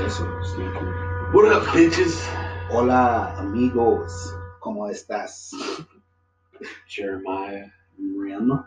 [0.00, 0.62] Eso, sí.
[1.32, 2.26] What up, bitches?
[2.70, 4.34] Hola, amigos.
[4.58, 5.52] ¿Cómo estás?
[6.86, 7.66] Jeremiah.
[7.98, 8.64] Rim.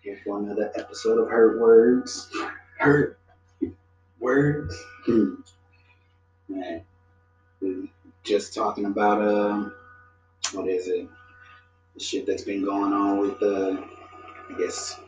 [0.00, 2.30] Here for another episode of Hurt Words.
[2.78, 3.18] Hurt
[4.20, 4.74] words.
[5.04, 5.34] Hmm.
[6.48, 6.82] Man,
[8.24, 9.74] just talking about um,
[10.52, 11.08] what is it?
[11.92, 13.82] The shit that's been going on with uh,
[14.48, 14.98] I guess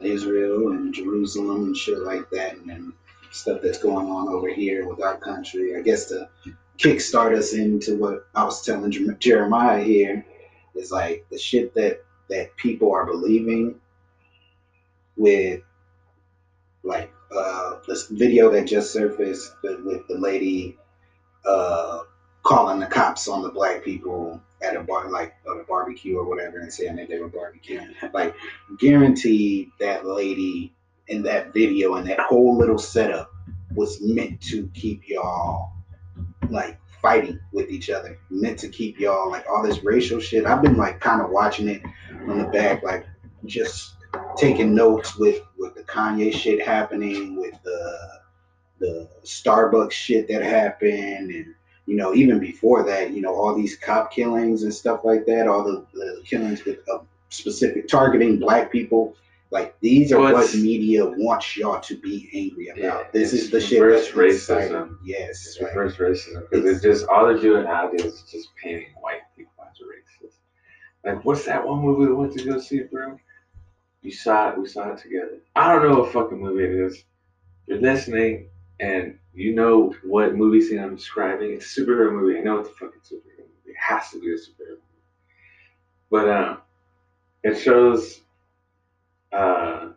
[0.00, 2.92] Israel and Jerusalem and shit like that, and then
[3.32, 5.76] stuff that's going on over here with our country.
[5.76, 6.28] I guess to
[6.78, 10.24] kickstart us into what I was telling Jeremiah here
[10.74, 13.80] is like the shit that that people are believing
[15.16, 15.62] with
[16.82, 20.76] like uh this video that just surfaced with the lady
[21.44, 22.00] uh
[22.42, 26.24] calling the cops on the black people at a bar like at a barbecue or
[26.28, 28.34] whatever and saying that they were barbecuing like
[28.78, 30.72] guaranteed that lady
[31.08, 33.30] in that video and that whole little setup
[33.74, 35.72] was meant to keep y'all
[36.48, 38.18] like fighting with each other.
[38.30, 40.46] Meant to keep y'all like all this racial shit.
[40.46, 41.82] I've been like kind of watching it
[42.28, 43.06] on the back like
[43.44, 43.94] just
[44.36, 48.20] taking notes with with the kanye shit happening with the
[48.78, 51.54] the starbucks shit that happened and
[51.86, 55.48] you know even before that you know all these cop killings and stuff like that
[55.48, 56.98] all the, the killings with uh,
[57.30, 59.14] specific targeting black people
[59.50, 63.04] like these are Well, what media wants y'all to be angry about.
[63.04, 64.96] Yeah, this is the shit reverse that's racism.
[65.04, 65.74] Yes, It's right.
[65.76, 69.76] reverse racism because it's just all they're doing nowadays is just painting white people as
[69.78, 70.34] racist.
[71.04, 73.18] Like, what's that one movie we went to go see, bro?
[74.02, 74.58] You saw it.
[74.58, 75.38] We saw it together.
[75.54, 77.04] I don't know what fucking movie it is.
[77.66, 78.48] You're listening
[78.80, 81.52] and you know what movie scene I'm describing.
[81.52, 82.38] It's a superhero movie.
[82.38, 83.66] I know it's a fucking superhero movie.
[83.66, 84.82] It has to be a superhero movie.
[86.10, 86.58] But um,
[87.42, 88.22] it shows
[89.32, 89.88] uh,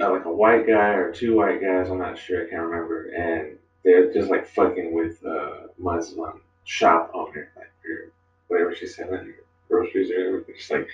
[0.00, 1.90] uh, like a white guy or two white guys.
[1.90, 2.46] I'm not sure.
[2.46, 3.08] I can't remember.
[3.10, 8.12] And they're just like fucking with a Muslim shop owner, like or
[8.48, 9.34] whatever she said on your
[9.68, 10.52] groceries or whatever.
[10.56, 10.88] Just like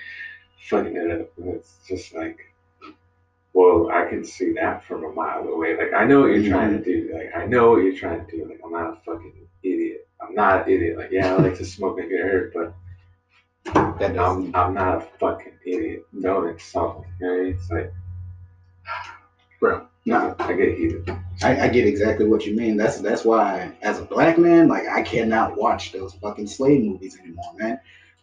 [0.69, 2.39] fucking it up, and it's just like,
[3.53, 5.77] well, I can see that from a mile away.
[5.77, 7.11] Like I know what you're trying to do.
[7.13, 8.47] Like I know what you're trying to do.
[8.49, 10.09] Like I'm not a fucking idiot.
[10.21, 10.99] I'm not an idiot.
[10.99, 12.75] Like yeah, I like to smoke and get hurt, but
[13.65, 14.17] That.
[14.19, 16.07] I'm I'm not a fucking idiot.
[16.21, 17.07] Don't insult me.
[17.21, 17.55] You know what I mean?
[17.55, 17.93] It's like
[19.61, 21.11] Bro, No, I get heated.
[21.43, 22.77] I, I get exactly what you mean.
[22.77, 27.19] That's that's why, as a black man, like I cannot watch those fucking slave movies
[27.19, 27.81] anymore, man.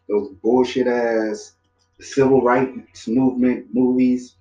[0.07, 1.53] Those bullshit ass
[1.99, 4.35] civil rights movement movies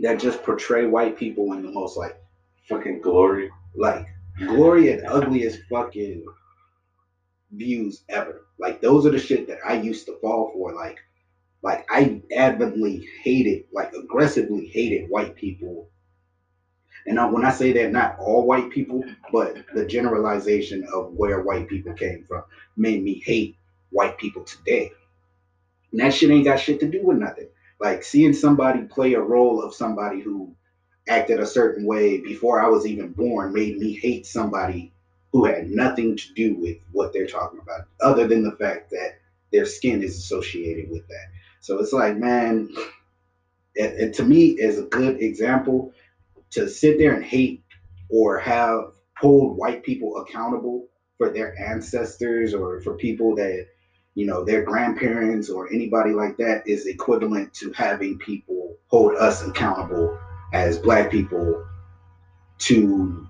[0.00, 2.18] that just portray white people in the most like
[2.68, 3.50] Fucking glory.
[3.74, 4.06] like
[4.38, 6.24] glory and ugliest fucking
[7.52, 8.46] views ever.
[8.58, 10.74] Like those are the shit that I used to fall for.
[10.74, 10.98] Like,
[11.62, 15.88] like I adamantly hated, like aggressively hated white people.
[17.06, 21.42] And now when I say that, not all white people, but the generalization of where
[21.42, 22.44] white people came from
[22.76, 23.56] made me hate
[23.90, 24.92] white people today.
[25.90, 27.48] And that shit ain't got shit to do with nothing.
[27.80, 30.54] Like seeing somebody play a role of somebody who
[31.08, 34.91] acted a certain way before I was even born made me hate somebody
[35.32, 39.18] who had nothing to do with what they're talking about, other than the fact that
[39.50, 41.26] their skin is associated with that.
[41.60, 42.68] So it's like, man,
[43.76, 45.92] and, and to me, is a good example
[46.50, 47.62] to sit there and hate
[48.10, 53.66] or have hold white people accountable for their ancestors or for people that
[54.14, 59.46] you know their grandparents or anybody like that is equivalent to having people hold us
[59.46, 60.18] accountable
[60.52, 61.64] as black people
[62.58, 63.26] to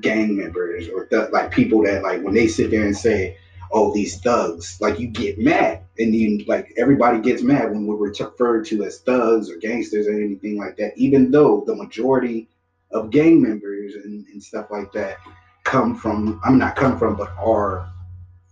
[0.00, 3.36] gang members or th- like people that like when they sit there and say
[3.72, 5.82] oh these thugs like you get mad.
[5.98, 10.12] And then like everybody gets mad when we're referred to as thugs or gangsters or
[10.12, 12.48] anything like that even though the majority
[12.90, 15.18] of gang members and, and stuff like that
[15.64, 17.90] come from i'm not come from but are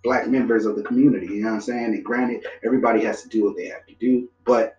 [0.04, 1.86] black members of the community you know what i'm saying?
[1.86, 4.78] And granted everybody has to do what they have to do but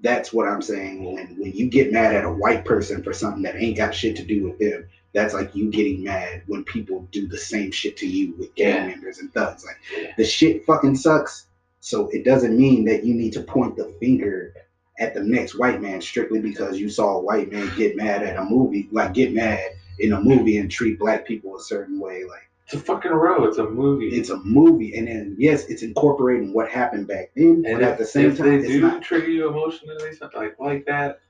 [0.00, 1.04] that's what i'm saying.
[1.04, 4.16] When when you get mad at a white person for something that ain't got shit
[4.16, 7.96] to do with them that's like you getting mad when people do the same shit
[7.96, 8.86] to you with gang Yeah.
[8.86, 10.12] members and thugs like Yeah.
[10.16, 11.46] the shit fucking sucks
[11.80, 14.54] so it doesn't mean that you need to point the finger
[15.00, 18.36] at the next white man strictly because you saw a white man get mad at
[18.36, 19.60] a movie like get mad
[19.98, 23.44] in a movie and treat black people a certain way like It's a fucking row.
[23.44, 24.08] It's a movie.
[24.18, 27.88] it's a movie and then yes it's incorporating what happened back then and but if,
[27.88, 31.20] at the same time they it's do not trigger you emotionally, something like like that,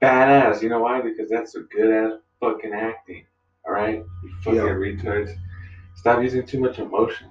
[0.00, 0.62] badass.
[0.62, 1.00] You know why?
[1.00, 3.24] Because that's a good ass fucking acting.
[3.64, 4.64] All right, you fucking Yeah.
[4.64, 5.34] retards.
[5.94, 7.28] Stop using too much emotion.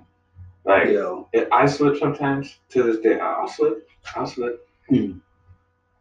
[0.63, 0.87] Like
[1.33, 2.59] it, I slip sometimes.
[2.69, 3.87] To this day, I'll slip.
[4.15, 4.67] I'll slip.
[4.89, 5.17] Hmm.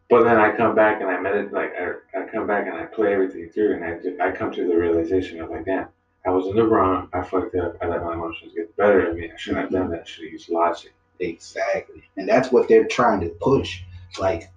[0.08, 2.84] But then I come back and I medit like I, I come back and I
[2.84, 3.84] play everything through and
[4.20, 5.88] I I come to the realization of like, damn,
[6.26, 7.08] I was in the wrong.
[7.12, 7.76] I fucked up.
[7.80, 9.30] I let my emotions get the better of me.
[9.32, 10.02] I shouldn't have done that.
[10.02, 10.92] I should have used logic.
[11.20, 12.02] Exactly.
[12.16, 13.82] And that's what they're trying to push.
[14.18, 14.50] Like,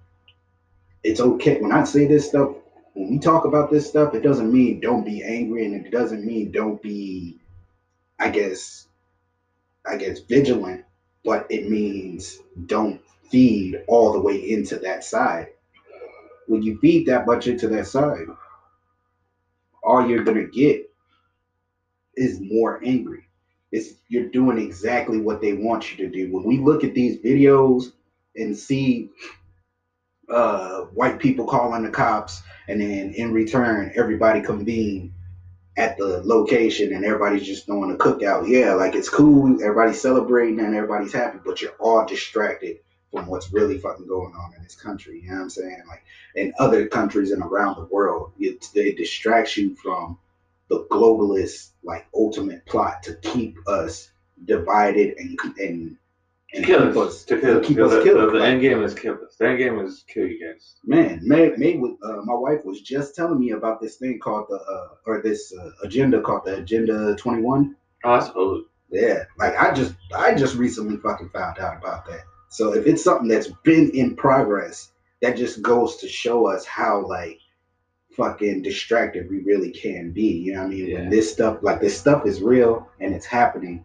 [1.02, 1.60] it's okay.
[1.60, 2.56] When I say this stuff,
[2.94, 6.24] when we talk about this stuff, it doesn't mean don't be angry and it doesn't
[6.24, 7.38] mean don't be,
[8.18, 8.88] I guess,
[9.86, 10.84] I guess vigilant,
[11.24, 13.00] but it means don't
[13.30, 15.48] feed all the way into that side.
[16.46, 18.26] When you feed that much into that side,
[19.82, 20.90] all you're gonna get
[22.16, 23.24] is more angry
[23.74, 26.32] it's you're doing exactly what they want you to do.
[26.32, 27.92] When we look at these videos
[28.36, 29.10] and see
[30.28, 35.12] uh, white people calling the cops, and then in return, everybody convene
[35.76, 38.48] at the location and everybody's just throwing a cookout.
[38.48, 42.78] Yeah, like it's cool, everybody's celebrating and everybody's happy, but you're all distracted
[43.10, 45.20] from what's really fucking going on in this country.
[45.20, 45.82] You know what I'm saying?
[45.88, 50.18] Like in other countries and around the world, it, it distracts you from
[50.68, 54.10] the globalist like ultimate plot to keep us
[54.44, 55.96] divided and and
[56.54, 56.96] and kill us.
[56.96, 58.32] us To kill, keep us the, killed.
[58.32, 59.36] The, the end game is kill us.
[59.38, 60.76] The end game is kill you guys.
[60.84, 64.46] man, May, May was, uh, my wife was just telling me about this thing called
[64.48, 67.76] the uh, or this uh, agenda called the Agenda 21.
[68.04, 68.66] Oh, I suppose.
[68.90, 72.20] Yeah, like I just I just recently fucking found out about that.
[72.50, 74.92] So if it's something that's been in progress,
[75.22, 77.40] that just goes to show us how like
[78.12, 80.28] fucking distracted we really can be.
[80.28, 80.86] You know what I mean?
[80.86, 80.98] Yeah.
[81.00, 83.84] When this stuff like this stuff is real and it's happening.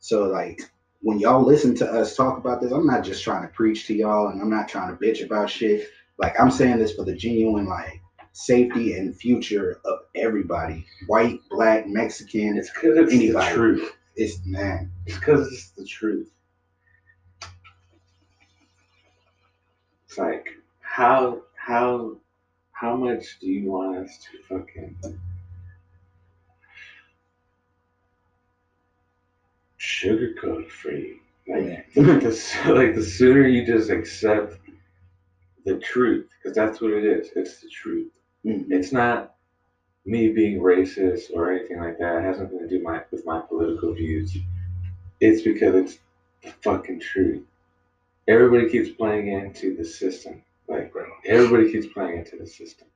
[0.00, 0.60] So like
[1.02, 3.94] when y'all listen to us talk about this, I'm not just trying to preach to
[3.94, 5.88] y'all and I'm not trying to bitch about shit.
[6.18, 8.00] Like I'm saying this for the genuine like
[8.32, 12.56] safety and future of everybody, white, black, Mexican.
[12.56, 13.48] It's because it's Anybody.
[13.48, 13.92] the truth.
[14.14, 14.92] It's man.
[15.06, 16.30] It's because it's the truth.
[20.06, 20.50] It's like
[20.80, 22.16] how how
[22.72, 24.96] how much do you want us to fucking
[30.02, 31.20] sugarcoat free?
[31.48, 34.56] Like the, like the sooner you just accept
[35.64, 37.30] the truth, because that's what it is.
[37.36, 38.12] It's the truth.
[38.44, 38.70] Mhm.
[38.70, 39.34] It's not
[40.04, 42.18] me being racist or anything like that.
[42.18, 44.36] It has nothing to do my with my political views.
[45.20, 45.98] It's because it's
[46.42, 47.44] the fucking truth.
[48.28, 50.42] Everybody keeps playing into the system.
[50.68, 50.92] Like
[51.26, 52.88] everybody keeps playing into the system.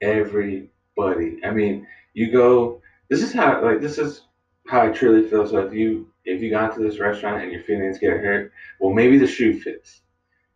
[0.00, 1.38] Everybody.
[1.44, 2.80] I mean, you go.
[3.10, 4.22] This is how like this is
[4.66, 5.46] how I truly feel.
[5.46, 8.92] So if you if you got to this restaurant and your feelings get hurt, well
[8.92, 10.02] maybe the shoe fits.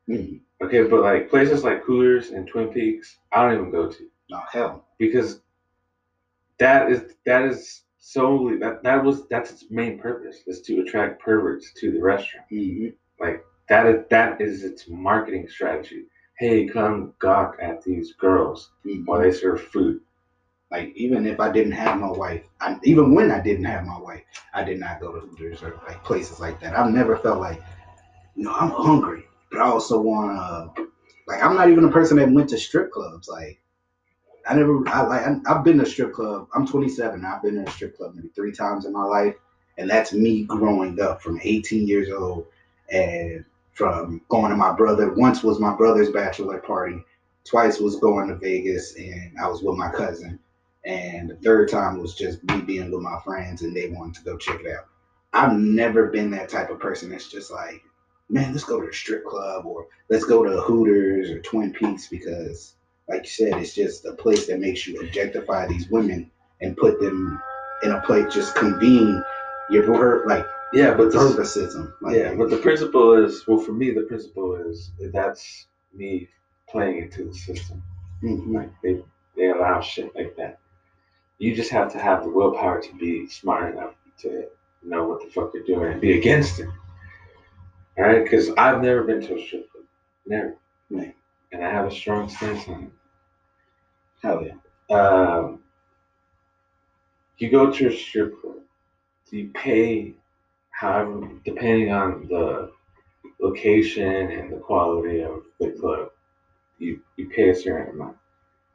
[0.09, 0.41] Mhm.
[0.63, 4.41] Okay, but like places like Hooters and Twin Peaks, I don't even go to No
[4.53, 4.87] hell.
[4.99, 5.41] because
[6.59, 11.21] that is that is solely that that was that's its main purpose is to attract
[11.23, 12.47] perverts to the restaurant.
[12.51, 12.95] Mhm.
[13.21, 16.07] Like that is that is its marketing strategy.
[16.39, 19.07] Hey, come gawk at these girls Mhm.
[19.07, 20.01] while they serve food.
[20.73, 23.99] Like even if I didn't have my wife, I, even when I didn't have my
[23.99, 24.23] wife,
[24.55, 26.75] I did not go to or like places like that.
[26.75, 27.61] I've never felt like,
[28.35, 30.89] you know, I'm hungry, but I also want to.
[31.29, 33.29] Like I'm not even a person that went to strip clubs.
[33.29, 33.61] Like
[34.49, 36.49] I never, I like I've been to strip club.
[36.55, 37.23] I'm 27.
[37.23, 39.35] I've been to a strip club maybe three times in my life,
[39.77, 42.47] and that's me growing up from 18 years old
[42.91, 45.13] and from going to my brother.
[45.13, 47.05] Once was my brother's bachelor party.
[47.45, 50.39] Twice was going to Vegas, and I was with my cousin.
[50.85, 54.25] And the third time was just me being with my friends, and they wanted to
[54.25, 54.87] go check it out.
[55.33, 57.83] I've never been that type of person that's just like,
[58.29, 62.09] man, let's go to the strip club or let's go to Hooters or Twin Peaks
[62.09, 62.75] because,
[63.09, 66.31] like you said, it's just a place that makes you objectify these women
[66.61, 67.41] and put them
[67.83, 69.23] in a place, just convene
[69.71, 71.93] your like Yeah, but the.
[72.01, 76.29] Like, yeah, but the principle is well for me the principle is that's me
[76.69, 77.83] playing into the system.
[78.23, 78.55] Mhm.
[78.55, 79.03] Like they
[79.37, 80.59] they allow shit like that.
[81.43, 84.47] You just have to have the willpower to be smart enough to
[84.85, 86.69] know what the fuck you're doing and be against it.
[87.99, 89.83] All right, because I've never been to a strip club,
[90.25, 90.57] never,
[90.89, 91.17] Right.
[91.51, 92.93] and I have a strong stance on it.
[94.23, 94.97] hell yeah.
[94.97, 95.59] um,
[97.39, 98.59] you go to a strip club,
[99.33, 100.15] you pay
[100.71, 102.71] however, depending on the
[103.41, 106.13] location and the quality of the club,
[106.79, 108.17] you, you pay a certain amount.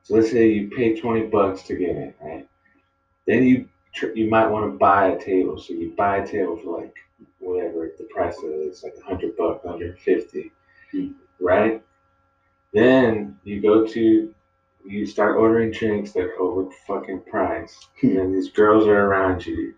[0.03, 2.47] So let's say you pay 20 bucks to get in, right?
[3.27, 5.59] Then you tr- you might want to buy a table.
[5.59, 6.95] So you buy a table for like
[7.39, 10.51] whatever the price is, like 100 bucks, 150,
[10.91, 11.11] Hmm.
[11.39, 11.83] right?
[12.73, 14.33] Then you go to
[14.85, 17.87] you start ordering drinks that are over fucking price.
[18.01, 18.17] Hmm.
[18.17, 19.73] And these girls are around you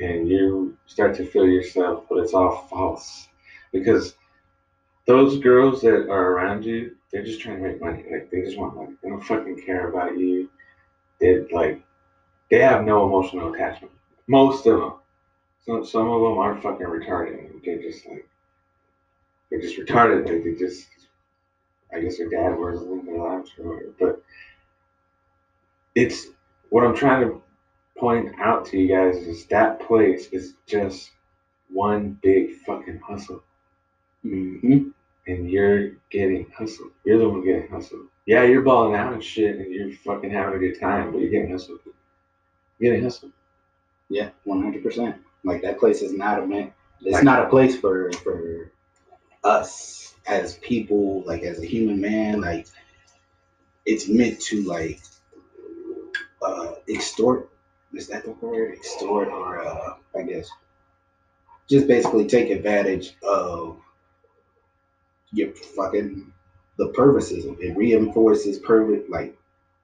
[0.00, 3.28] and you start to feel yourself, but it's all false.
[3.72, 4.16] Because
[5.06, 8.04] those girls that are around you, they're just trying to make money.
[8.10, 8.94] Like they just want money.
[9.02, 10.50] They don't fucking care about you.
[11.20, 11.82] They like
[12.52, 13.90] they have no emotional attachment.
[14.26, 14.92] Most of them.
[15.64, 17.64] Some some of them are fucking retarded.
[17.64, 18.28] They're just like
[19.50, 20.26] they're just retarded.
[20.26, 20.86] Like they just
[21.94, 23.92] I guess their dad wasn't in their lives or whatever.
[23.98, 24.22] But
[25.94, 26.26] it's
[26.68, 27.42] what I'm trying to
[27.96, 31.10] point out to you guys is that place is just
[31.70, 33.42] one big fucking hustle.
[34.26, 34.88] Mm-hmm.
[35.26, 36.90] And you're getting hustled.
[37.04, 38.08] You're the one getting hustled.
[38.26, 41.30] Yeah, you're balling out and shit and you're fucking having a good time, but you're
[41.30, 41.78] getting hustled.
[42.82, 43.32] You're getting.
[44.08, 45.16] Yeah, one hundred percent.
[45.44, 46.72] Like that place is not a man.
[47.00, 48.72] It's Like- not a place for for
[49.44, 52.40] us as people, like as a human man.
[52.40, 52.66] Like
[53.86, 55.00] it's meant to like
[56.42, 57.50] uh extort.
[57.94, 58.72] Is that the word?
[58.74, 60.50] Extort or uh I guess
[61.68, 63.78] just basically take advantage of
[65.32, 66.32] your fucking
[66.78, 69.38] the purposes it reinforces pervert like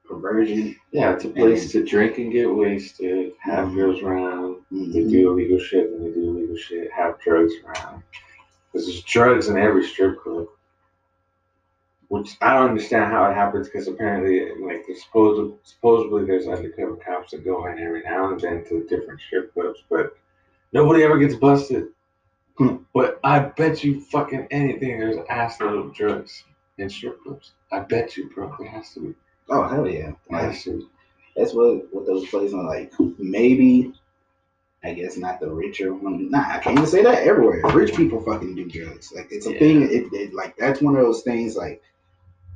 [0.08, 0.76] perversion.
[0.90, 5.10] Yeah, it's a place to drink and get wasted, have girls around, they Mhm.
[5.10, 8.02] do illegal shit and they do illegal shit, have drugs around.
[8.72, 10.48] Because there's drugs in every strip club.
[12.08, 16.96] Which I don't understand how it happens because apparently, like, there's supposed, supposedly there's undercover
[16.96, 20.16] cops that go in every now and then to different strip clubs, but
[20.72, 21.88] nobody ever gets busted.
[22.56, 22.76] Hmm.
[22.94, 26.44] But I bet you fucking anything there's ass load of drugs
[26.78, 27.52] in strip clubs.
[27.70, 28.54] I bet you, bro.
[28.58, 29.14] There has to be.
[29.50, 30.12] Oh hell yeah!
[30.30, 30.88] Like, to
[31.36, 32.92] that's what what those places are like.
[33.18, 33.92] Maybe,
[34.84, 36.30] I guess not the richer one.
[36.30, 37.62] Nah, I can't even say that everywhere.
[37.72, 39.12] Rich people fucking do drugs.
[39.14, 39.58] Like it's a Yeah.
[39.58, 39.82] thing.
[39.84, 41.56] It, it like that's one of those things.
[41.56, 41.82] Like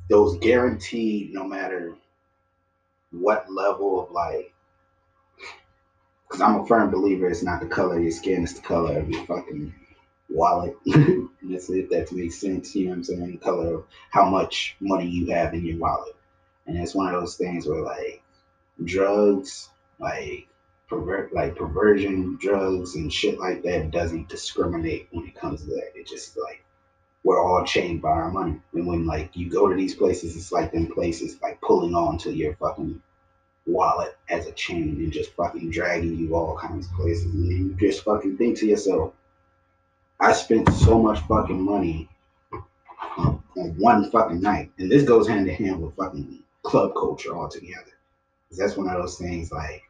[0.08, 1.94] those guaranteed, no matter
[3.10, 4.52] what level of like.
[6.28, 8.98] Because I'm a firm believer, it's not the color of your skin, it's the color
[8.98, 9.74] of your fucking
[10.30, 10.76] wallet.
[11.42, 12.74] That's if that makes sense.
[12.74, 13.32] You know what I'm saying?
[13.32, 16.16] The color of how much money you have in your wallet.
[16.66, 18.22] And it's one of those things where like
[18.84, 20.48] drugs, like
[20.88, 25.92] pervert like perversion, drugs and shit like that doesn't discriminate when it comes to that.
[25.94, 26.62] It just like
[27.24, 28.60] we're all chained by our money.
[28.74, 32.18] And when like you go to these places, it's like them places like pulling on
[32.18, 33.00] to your fucking
[33.66, 37.32] wallet as a chain and just fucking dragging you all kinds of places.
[37.32, 39.14] And you just fucking think to yourself,
[40.20, 42.08] I spent so much fucking money
[43.16, 44.70] on, on one fucking night.
[44.78, 47.92] And this goes hand in hand with fucking club culture altogether.
[48.52, 49.82] that's one of those things like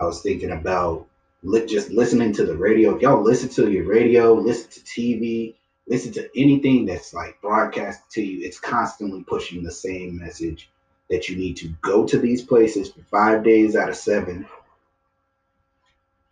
[0.00, 1.06] I was thinking about
[1.42, 2.94] li- just listening to the radio.
[2.96, 5.54] If y'all listen to your radio, listen to TV,
[5.88, 10.70] listen to anything that's like broadcast to you, it's constantly pushing the same message
[11.10, 14.46] that you need to go to these places for five days out of seven.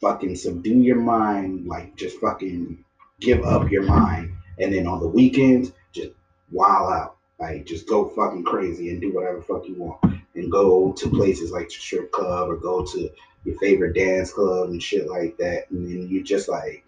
[0.00, 2.84] Fucking subdue your mind, like just fucking
[3.20, 4.32] give up your mind.
[4.58, 6.12] And then on the weekends, just
[6.52, 7.15] wild out.
[7.38, 10.02] Like just go fucking crazy and do whatever fuck you want.
[10.34, 13.10] And go to places like the strip club or go to
[13.44, 15.70] your favorite dance club and shit like that.
[15.70, 16.84] And then you just like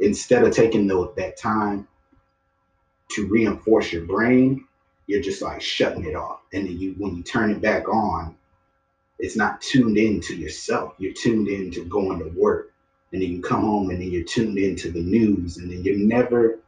[0.00, 1.86] instead of taking the, that time
[3.10, 4.64] to reinforce your brain,
[5.06, 6.40] you're just like shutting it off.
[6.52, 8.36] And then you when you turn it back on,
[9.18, 10.94] it's not tuned into yourself.
[10.98, 12.72] You're tuned into going to work.
[13.12, 15.96] And then you come home and then you're tuned into the news and then you're
[15.96, 16.58] never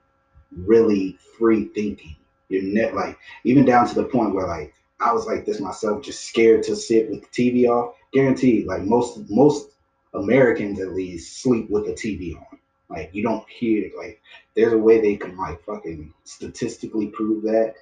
[0.57, 2.17] really free thinking.
[2.51, 6.03] You're net like even down to the point where like I was like this myself,
[6.03, 7.95] just scared to sit with the TV off.
[8.13, 9.71] Guaranteed, like most most
[10.15, 12.59] Americans at least sleep with the TV on.
[12.89, 14.21] Like you don't hear like
[14.57, 17.75] there's a way they can like fucking statistically prove that.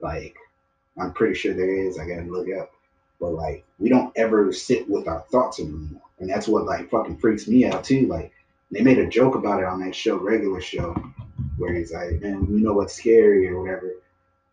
[0.00, 0.36] Like
[0.98, 1.98] I'm pretty sure there is.
[1.98, 2.72] I gotta look up.
[3.20, 6.00] But like we don't ever sit with our thoughts anymore.
[6.18, 8.06] And that's what like fucking freaks me out too.
[8.06, 8.32] Like
[8.70, 10.94] they made a joke about it on that show, regular show,
[11.58, 13.94] where it's like, man, you know what's scary or whatever.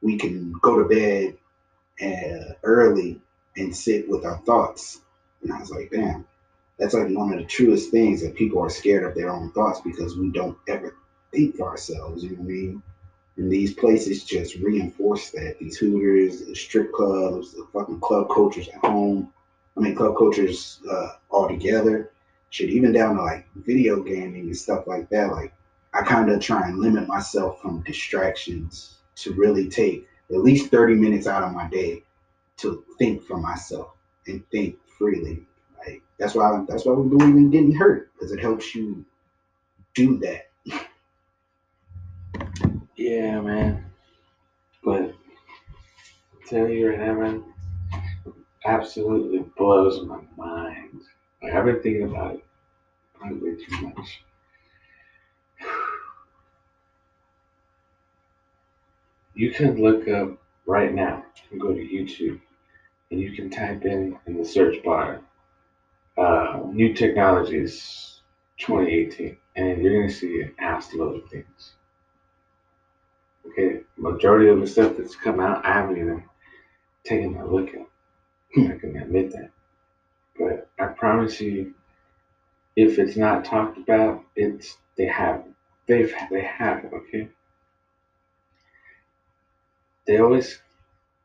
[0.01, 1.37] We can go to bed
[2.01, 3.21] uh, early
[3.57, 5.01] and sit with our thoughts.
[5.43, 6.25] And I was like, damn,
[6.77, 9.81] that's like one of the truest things that people are scared of their own thoughts
[9.81, 10.95] because we don't ever
[11.31, 12.23] think for ourselves.
[12.23, 12.83] You know what I mean?
[13.37, 15.57] And these places just reinforce that.
[15.59, 19.31] These Hooters, the strip clubs, the fucking club cultures at home.
[19.77, 22.11] I mean, club cultures uh, all together.
[22.49, 25.31] Shit, even down to like video gaming and stuff like that.
[25.31, 25.53] Like,
[25.93, 30.95] I kind of try and limit myself from distractions to really take at least 30
[30.95, 32.03] minutes out of my day
[32.57, 33.89] to think for myself
[34.27, 35.45] and think freely.
[35.77, 39.03] Like that's why that's why we believe in getting hurt because it helps you
[39.93, 40.49] do that.
[42.95, 43.85] Yeah, man.
[44.83, 45.13] But
[46.47, 47.43] tell you right now, man,
[48.65, 51.01] absolutely blows my mind.
[51.41, 52.45] Like I've been thinking about it
[53.15, 54.23] probably way too much.
[59.33, 61.25] You can look up right now.
[61.49, 62.39] Can go to YouTube
[63.11, 65.21] and you can type in in the search bar
[66.17, 68.21] uh, new technologies
[68.57, 71.73] 2018, and you're gonna see an ass load of things.
[73.47, 76.23] Okay, majority of the stuff that's come out, I haven't even
[77.03, 77.87] taken a look at.
[78.57, 79.51] I can admit that,
[80.37, 81.73] but I promise you,
[82.75, 85.43] if it's not talked about, it's they have
[85.87, 86.85] they've they have.
[86.93, 87.29] Okay,
[90.11, 90.59] they always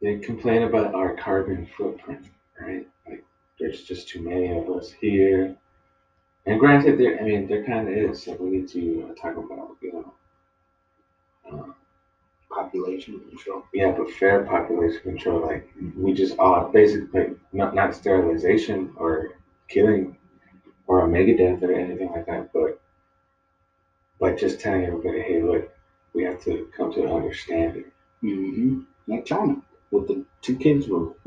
[0.00, 2.26] they complain about our carbon footprint,
[2.60, 2.86] right?
[3.08, 3.24] Like
[3.58, 5.56] there's just too many of us here.
[6.46, 8.22] And granted, there I mean there kind of is.
[8.22, 10.14] So we need to uh, talk about you know.
[11.50, 11.72] Uh,
[12.50, 13.64] Population control.
[13.74, 19.38] yeah, but fair population control, like we just are basically not not sterilization or
[19.68, 20.16] killing
[20.86, 22.80] or a mega death or anything like that, but
[24.20, 25.70] but just telling everybody, hey, look,
[26.14, 27.84] we have to come to an understanding.
[28.22, 28.80] Mm-hmm.
[29.06, 31.16] Like China with the two kids rule.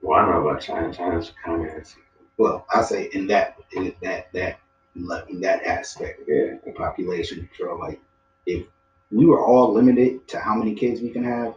[0.00, 0.94] Well, I don't know about China.
[0.94, 1.96] China's communist.
[2.36, 4.60] Well, I say in that in that that
[4.94, 7.80] in that aspect, Yeah, the population control.
[7.80, 8.00] Like
[8.46, 8.64] if
[9.10, 11.54] we were all limited to how many kids we can have,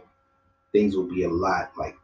[0.72, 1.96] things would be a lot like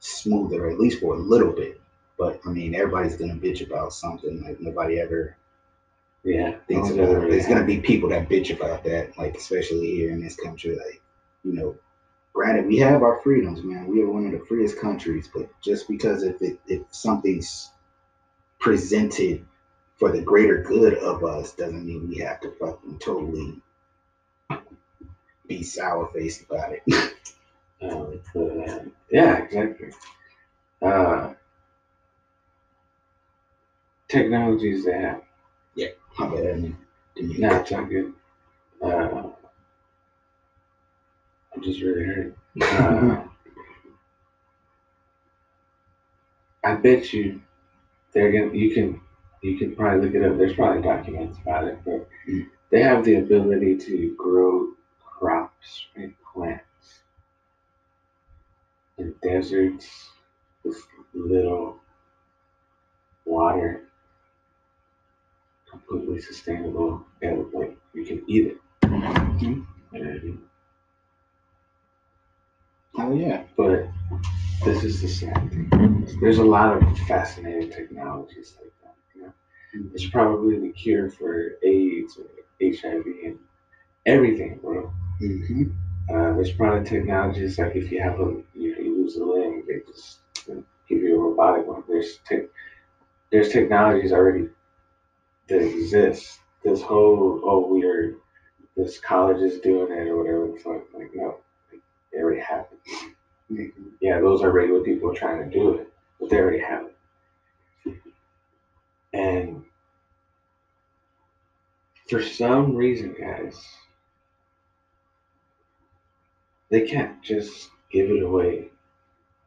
[0.00, 1.80] smoother, at least for a little bit.
[2.18, 4.42] But I mean, everybody's gonna bitch about something.
[4.42, 5.36] Like nobody ever
[6.22, 6.56] yeah.
[6.68, 10.22] thinks about really There's gonna be people that bitch about that, like especially here in
[10.22, 10.76] this country.
[10.76, 11.00] Like,
[11.44, 11.76] you know,
[12.32, 13.86] granted, we have our freedoms, man.
[13.86, 17.70] We are one of the freest countries, but just because if it if something's
[18.60, 19.46] presented
[19.96, 23.60] for the greater good of us doesn't mean we have to fucking totally
[25.46, 27.14] be sour faced about it.
[27.82, 28.78] Um, uh,
[29.10, 29.90] yeah, exactly.
[30.82, 31.34] Uh,
[34.08, 35.22] technologies they have.
[35.74, 36.76] yeah I mean,
[37.14, 38.14] didn't mean No, to- it's not good.
[38.82, 39.30] Uh,
[41.60, 42.36] I'm just really hurt.
[46.62, 47.42] Uh, I bet you
[48.12, 48.54] they're gonna.
[48.54, 49.00] You can
[49.42, 50.38] you can probably look it up.
[50.38, 52.08] There's probably documents about it, but
[52.70, 57.02] they have the ability to grow crops and plants
[58.98, 60.10] in deserts
[60.62, 60.80] with
[61.12, 61.80] little
[63.24, 63.88] water,
[65.70, 68.60] completely sustainable, and like you can eat it.
[68.84, 69.66] Mhm.
[69.92, 70.42] You know what I mean?
[72.98, 73.42] Oh yeah.
[73.56, 73.88] But
[74.64, 76.06] this is the sad thing.
[76.20, 78.94] There's a lot of fascinating technologies like that.
[79.14, 79.32] You know?
[79.94, 82.26] It's probably the cure for AIDS or
[82.60, 83.38] HIV and
[84.06, 84.92] everything, bro.
[85.20, 85.64] hmm
[86.10, 89.64] Uh, there's probably technologies like if you have a you, know, you lose a limb,
[89.68, 90.20] they just
[90.88, 91.84] give you a robotic one.
[91.88, 92.42] There's tech
[93.32, 94.48] there's technologies already
[95.48, 96.40] that exist.
[96.64, 98.16] This whole oh we're
[98.76, 100.82] this college is doing it or whatever the fuck.
[100.94, 101.38] Like no,
[102.12, 102.80] it already happened.
[104.00, 106.96] yeah, those are regular people trying to do it, but they already have it.
[109.12, 109.64] And
[112.08, 113.60] for some reason, guys,
[116.70, 118.70] they can't just give it away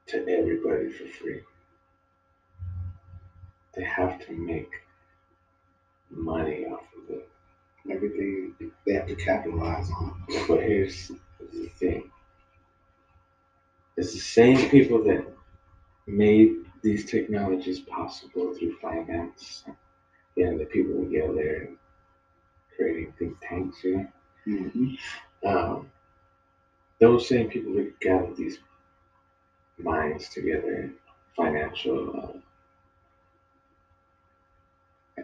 [0.08, 1.42] to everybody for free.
[3.76, 4.70] They have to make
[6.10, 7.30] money off of it.
[7.90, 8.54] Everything
[8.86, 10.24] they have to capitalize on.
[10.48, 11.12] But here's
[11.52, 12.12] the thing.
[13.98, 15.26] It's the same people that
[16.08, 19.66] made these technologies possible through finance,
[20.36, 21.70] getting the people together there
[22.76, 24.08] creating think tanks, you know.
[24.46, 24.96] hmm
[25.48, 25.92] Um,
[27.00, 28.58] those same people that gathered these
[29.78, 30.92] minds together
[31.36, 32.42] financial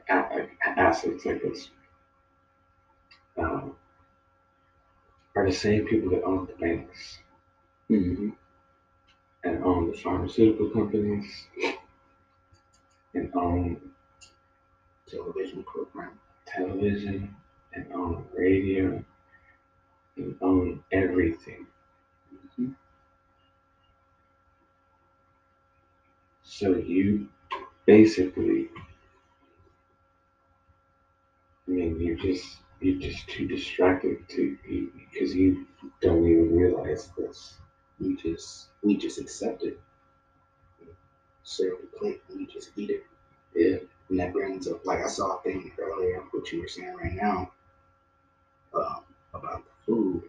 [0.09, 1.69] uh, assets like this
[3.37, 3.75] um,
[5.35, 7.19] are the same people that own the banks.
[7.89, 8.29] Hmm
[9.43, 11.47] and own the pharmaceutical companies
[13.13, 13.79] and own
[15.09, 16.17] Television program.
[16.45, 17.35] television
[17.73, 19.03] and own radio
[20.17, 21.67] and own everything.
[26.43, 27.29] So you
[27.85, 28.69] basically,
[31.67, 35.65] I mean, you just you're just too distracted to be because you
[36.01, 37.55] don't even realize this.
[37.99, 39.79] We just we just accept it.
[41.43, 42.21] Serve the plate.
[42.35, 43.05] We just eat it.
[43.55, 43.77] Yeah,
[44.09, 47.13] And that brings up, like I saw a thing earlier, what you were saying right
[47.13, 47.51] now,
[48.73, 50.23] um, about the food.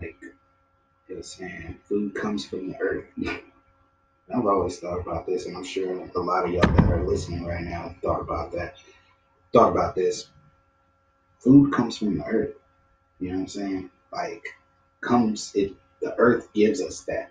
[0.00, 0.16] Like,
[1.08, 3.06] it was saying food comes from the earth.
[4.34, 7.44] I've always thought about this, and I'm sure a lot of y'all that are listening
[7.44, 8.76] right now thought about that.
[9.52, 10.28] Thought about this.
[11.38, 12.54] Food comes from the earth.
[13.18, 13.90] You know what I'm saying?
[14.12, 14.44] Like,
[15.00, 17.30] comes it the earth gives us that.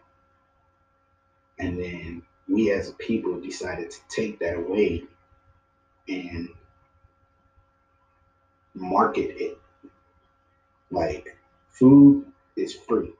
[1.57, 5.03] And then we as a people decided to take that away
[6.07, 6.49] and
[8.73, 9.59] market it.
[10.91, 11.37] Like
[11.69, 13.13] food is free.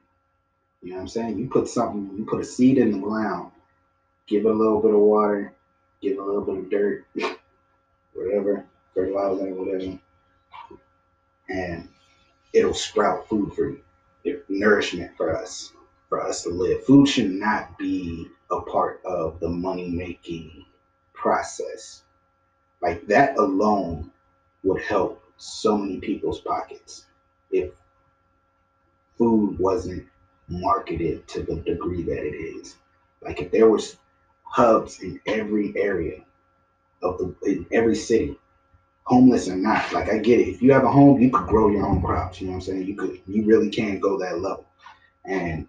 [0.81, 1.37] You know what I'm saying?
[1.37, 3.51] You put something, you put a seed in the ground,
[4.27, 5.53] give it a little bit of water,
[6.01, 7.05] give it a little bit of dirt,
[8.13, 9.99] whatever, fertilizer, whatever,
[11.49, 11.89] and
[12.53, 13.81] it'll sprout food for you.
[14.49, 15.73] Nourishment for us,
[16.09, 16.83] for us to live.
[16.85, 20.65] Food should not be a part of the money making
[21.13, 22.03] process.
[22.81, 24.11] Like that alone
[24.63, 27.05] would help so many people's pockets
[27.51, 27.71] if
[29.17, 30.07] food wasn't
[30.47, 32.75] marketed to the degree that it is.
[33.21, 33.97] Like if there was
[34.43, 36.23] hubs in every area
[37.01, 38.37] of the in every city,
[39.09, 39.91] homeless or not.
[39.91, 40.47] Like I get it.
[40.47, 42.39] If you have a home, you could grow your own crops.
[42.39, 42.85] You know what I'm saying?
[42.85, 44.67] You could you really can go that level.
[45.25, 45.67] And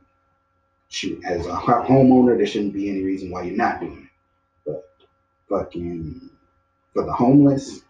[0.88, 4.11] shoot, as a homeowner, there shouldn't be any reason why you're not doing it.
[4.66, 4.85] But
[5.48, 6.31] fucking
[6.92, 7.81] for the homeless,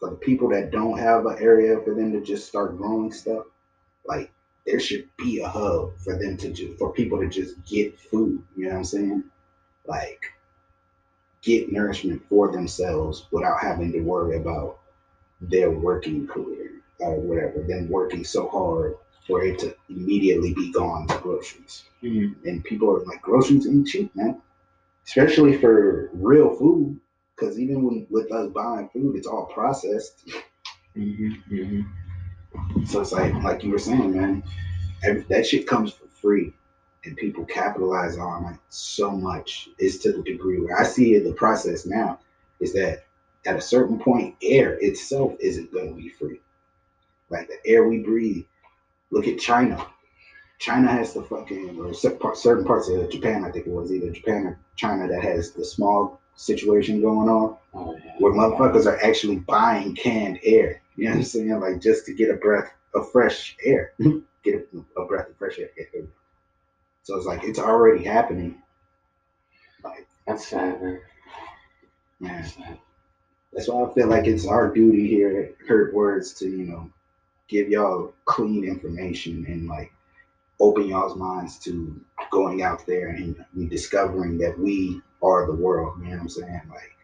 [0.00, 3.44] for the people that don't have an area for them to just start growing stuff,
[4.04, 4.32] like
[4.66, 8.42] there should be a hub for them to just for people to just get food.
[8.56, 9.24] You know what I'm saying?
[9.86, 10.20] Like
[11.44, 14.78] get nourishment for themselves without having to worry about
[15.40, 21.06] their working career or whatever, them working so hard for it to immediately be gone
[21.06, 21.84] to groceries.
[22.02, 22.48] Mm-hmm.
[22.48, 24.40] And people are like, groceries ain't cheap, man.
[25.06, 26.98] Especially for real food.
[27.36, 30.28] Because even when with us buying food, it's all processed.
[30.96, 31.54] Mm-hmm.
[31.54, 32.84] Mm-hmm.
[32.84, 34.42] So it's like, like you were saying, man,
[35.02, 36.54] every, that shit comes for free,
[37.04, 39.68] and people capitalize on it so much.
[39.78, 42.18] Is to the degree where I see it, the process now
[42.60, 43.04] is that
[43.46, 46.40] at a certain point, air itself isn't going to be free.
[47.30, 48.46] Like the air we breathe.
[49.10, 49.86] Look at China.
[50.58, 53.44] China has the fucking or certain parts of Japan.
[53.44, 57.56] I think it was either Japan or China that has the small situation going on,
[57.74, 58.12] Oh, yeah.
[58.18, 60.80] where motherfuckers are actually buying canned air.
[60.96, 61.60] You know what I'm saying?
[61.60, 63.92] Like just to get a breath of fresh air,
[64.42, 65.70] get a, a breath of fresh air.
[67.04, 68.62] So it's like it's already happening.
[69.84, 71.00] Like That's sad, man.
[72.18, 72.50] man,
[73.52, 76.90] That's why I feel like it's our duty here at Hurt Words to you know
[77.46, 79.92] give y'all clean information and like
[80.60, 85.98] open y'all's minds to going out there and, and discovering that we are the world.
[85.98, 86.60] You know what I'm saying?
[86.70, 86.96] Like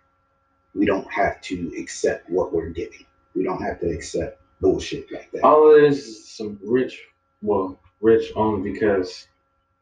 [0.74, 3.04] we don't have to accept what we're getting.
[3.34, 5.44] We don't have to accept bullshit like that.
[5.44, 7.04] All of this is some rich,
[7.42, 9.26] well, rich only because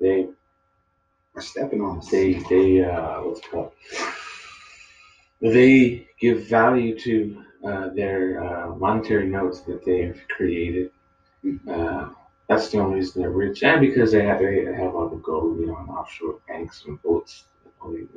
[0.01, 0.29] they
[1.35, 2.11] We're stepping on us.
[2.11, 3.73] they they uh what's it called?
[5.41, 10.91] They give value to uh, their uh, monetary notes that they've created.
[11.69, 12.11] Uh,
[12.49, 15.59] that's the only reason they're rich and because they have they have all the gold
[15.61, 17.45] you know and offshore banks and boats
[17.81, 18.09] only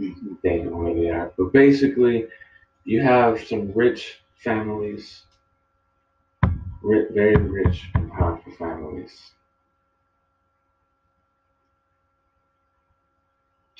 [0.00, 0.38] Mhm.
[0.42, 1.32] they know where they are.
[1.38, 2.28] But basically
[2.84, 5.24] you have some rich families
[6.82, 9.32] ri- very rich and powerful families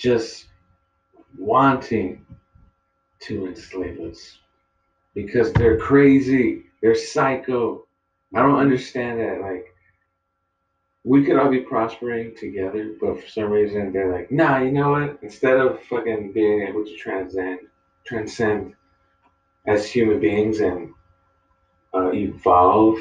[0.04, 0.48] just
[1.38, 2.26] wanting
[3.20, 4.38] to enslave us
[5.14, 6.66] because they're crazy.
[6.82, 7.86] They're psycho.
[8.34, 9.40] I don't understand that.
[9.40, 9.74] Like,
[11.04, 14.90] we could all be prospering together, but for some reason they're like, nah, you know
[14.90, 15.18] what?
[15.22, 17.60] Instead of fucking being able to transcend,
[18.04, 18.74] transcend
[19.66, 20.92] as human beings and
[21.94, 22.98] uh, evolve,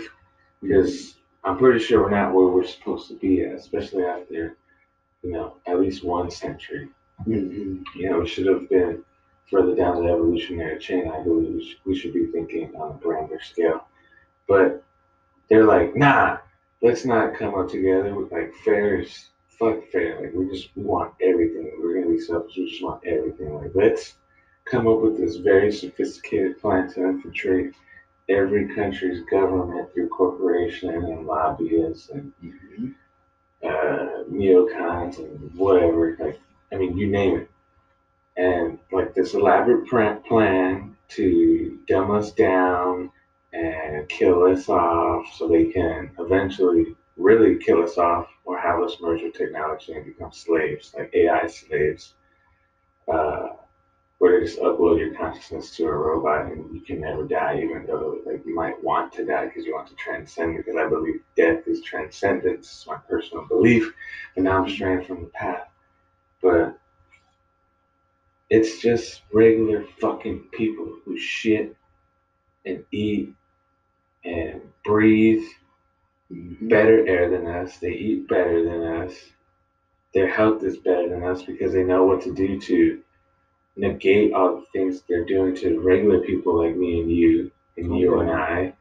[0.62, 4.58] because I'm pretty sure we're not where we're supposed to be at, especially after,
[5.24, 6.90] you know, at least one century.
[7.28, 7.84] Mhm.
[7.96, 9.04] You know, we should have been
[9.50, 11.10] further down the evolutionary chain.
[11.10, 13.88] I believe we should, be thinking on a grander scale.
[14.48, 14.84] But
[15.50, 16.40] they're like, nah,
[16.82, 20.22] let's not come up together with like fair is fuck fair.
[20.22, 21.72] Like we just we want everything.
[21.80, 22.58] We're gonna be selfish.
[22.58, 23.54] We just want everything.
[23.56, 24.16] Like let's
[24.66, 27.74] come up with this very sophisticated plan to infiltrate
[28.30, 32.96] every country's government through corporation and lobbyists and Mhm.
[33.64, 36.16] Uh, neocons and whatever.
[36.20, 36.40] Like,
[36.72, 37.50] I mean, you name it.
[38.36, 39.88] And like this elaborate
[40.26, 43.12] plan to dumb us down
[43.54, 48.98] and kill us off so they can eventually really kill us off or have us
[49.00, 52.16] merge with technology and become slaves, like AI slaves.
[53.08, 53.50] Uh,
[54.24, 57.86] where they just upload your consciousness to a robot and you can never die, even
[57.86, 60.56] though like you might want to die because you want to transcend.
[60.56, 62.68] Because I believe death is transcendence.
[62.68, 63.94] It's my personal belief,
[64.38, 65.68] and now I'm straying from the path.
[66.42, 66.80] But
[68.50, 71.76] it's just regular fucking people who shit
[72.66, 73.36] and eat
[74.24, 75.44] and breathe
[76.32, 76.70] Mhm.
[76.70, 77.78] better air than us.
[77.78, 79.34] They eat better than us.
[80.14, 83.03] Their health is better than us because they know what to do to
[83.76, 88.20] negate all the things they're doing to regular people like me and you and you
[88.20, 88.74] and I.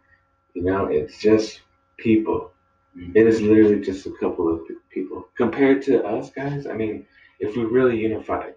[0.55, 1.63] You know, it's just
[1.99, 2.53] people.
[2.97, 3.17] Mhm.
[3.17, 6.67] It is literally just a couple of people compared to us guys.
[6.67, 7.07] I mean,
[7.41, 8.55] if we really unified,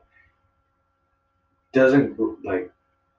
[1.74, 2.72] doesn't like,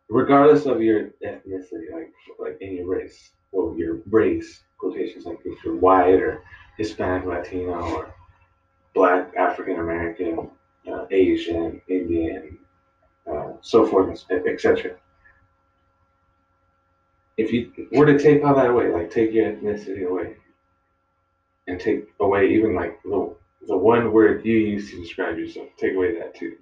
[0.09, 5.77] regardless of your ethnicity, like like any race, or your race quotations, like if you're
[5.77, 6.43] white or
[6.79, 8.15] Hispanic, Latino, or
[8.95, 10.51] Black, African American,
[10.91, 12.59] uh, Asian, Indian,
[13.67, 14.95] so forth, etc.
[17.37, 20.37] If you were to take all that away, like take your ethnicity away,
[21.67, 23.35] and take away even like the,
[23.67, 26.57] the one word you use to describe yourself, take away that too.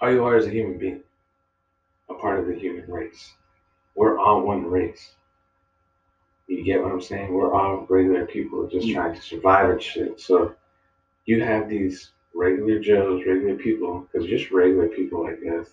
[0.00, 1.04] All you are is a human being,
[2.10, 3.34] a part of the human race.
[3.94, 5.12] We're all one race.
[6.48, 7.32] You get what I'm saying?
[7.32, 10.20] We're all regular people just trying to survive and shit.
[10.20, 10.56] So
[11.26, 15.70] you have these regular Joes, regular people, because just regular people like us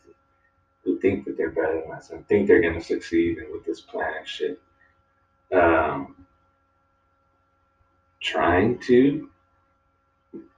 [0.84, 4.14] who think that they're better than us and think they're gonna succeed with this plan
[4.18, 4.62] and shit.
[5.52, 6.26] Um,
[8.22, 9.30] trying to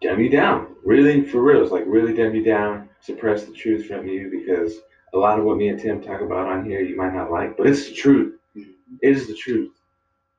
[0.01, 0.75] dumb you down.
[0.83, 4.79] Really, for real, it's like really dumb you down, suppress the truth from you because
[5.13, 7.57] a lot of what me and Tim talk about on here you might not like,
[7.57, 8.39] but it's the truth.
[8.55, 8.73] Mhm.
[9.01, 9.71] It is the truth.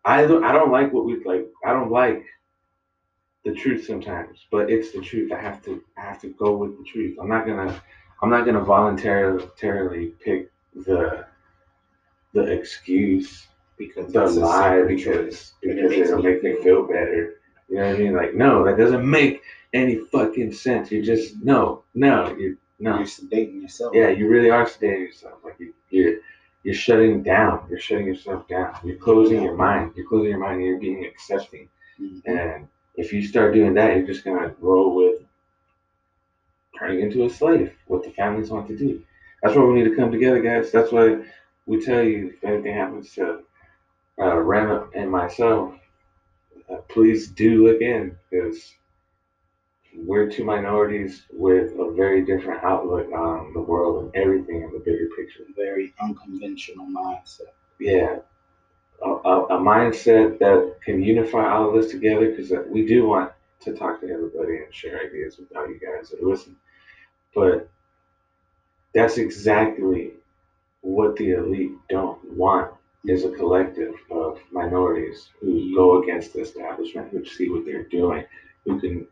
[0.05, 1.49] I don't, I don't like what we like.
[1.65, 2.25] I don't like
[3.45, 5.33] the truth sometimes, but it's the truth.
[5.33, 7.17] I have to I have to go with the truth.
[7.21, 7.83] I'm not gonna
[8.23, 11.27] I'm not gonna voluntarily voluntarily pick the
[12.35, 15.53] the excuse Because the lie because.
[15.63, 17.37] And it because it'll make me feel better.
[17.69, 18.15] You know what I mean?
[18.15, 20.91] Like, no, that doesn't make any fucking sense.
[20.93, 22.99] You just no, no, you no.
[22.99, 23.95] You're sedating yourself.
[23.95, 25.39] Yeah, you really are sedating yourself.
[25.45, 26.17] Like you, you're
[26.63, 27.67] you're shutting down.
[27.69, 28.79] You're shutting yourself down.
[28.85, 29.93] You're closing your mind.
[29.97, 30.57] You're closing your mind.
[30.61, 31.69] And you're being accepting.
[32.01, 32.23] Mhm.
[32.27, 35.22] And if you start doing that, you're just gonna roll with
[36.83, 37.73] turning into a slave.
[37.87, 39.03] What the families want to do.
[39.43, 40.71] That's why we need to come together, guys.
[40.71, 41.19] That's why
[41.67, 43.43] we tell you if anything happens to
[44.19, 45.75] uh, Rama and myself,
[46.71, 48.75] uh, please do look in because
[49.95, 54.79] we're two minorities with a very different outlook on the world and everything in the
[54.79, 55.45] bigger picture.
[55.57, 57.53] Very unconventional mindset.
[57.79, 58.19] Yeah,
[59.05, 63.33] a, a, a mindset that can unify all of us together because we do want
[63.61, 66.57] to talk to everybody and share ideas with all you guys that listen.
[67.35, 67.69] But
[68.95, 70.13] that's exactly
[70.83, 72.73] what the elite don't want
[73.07, 78.25] is a collective of minorities who go against the establishment, who see what they're doing,
[78.65, 79.07] who can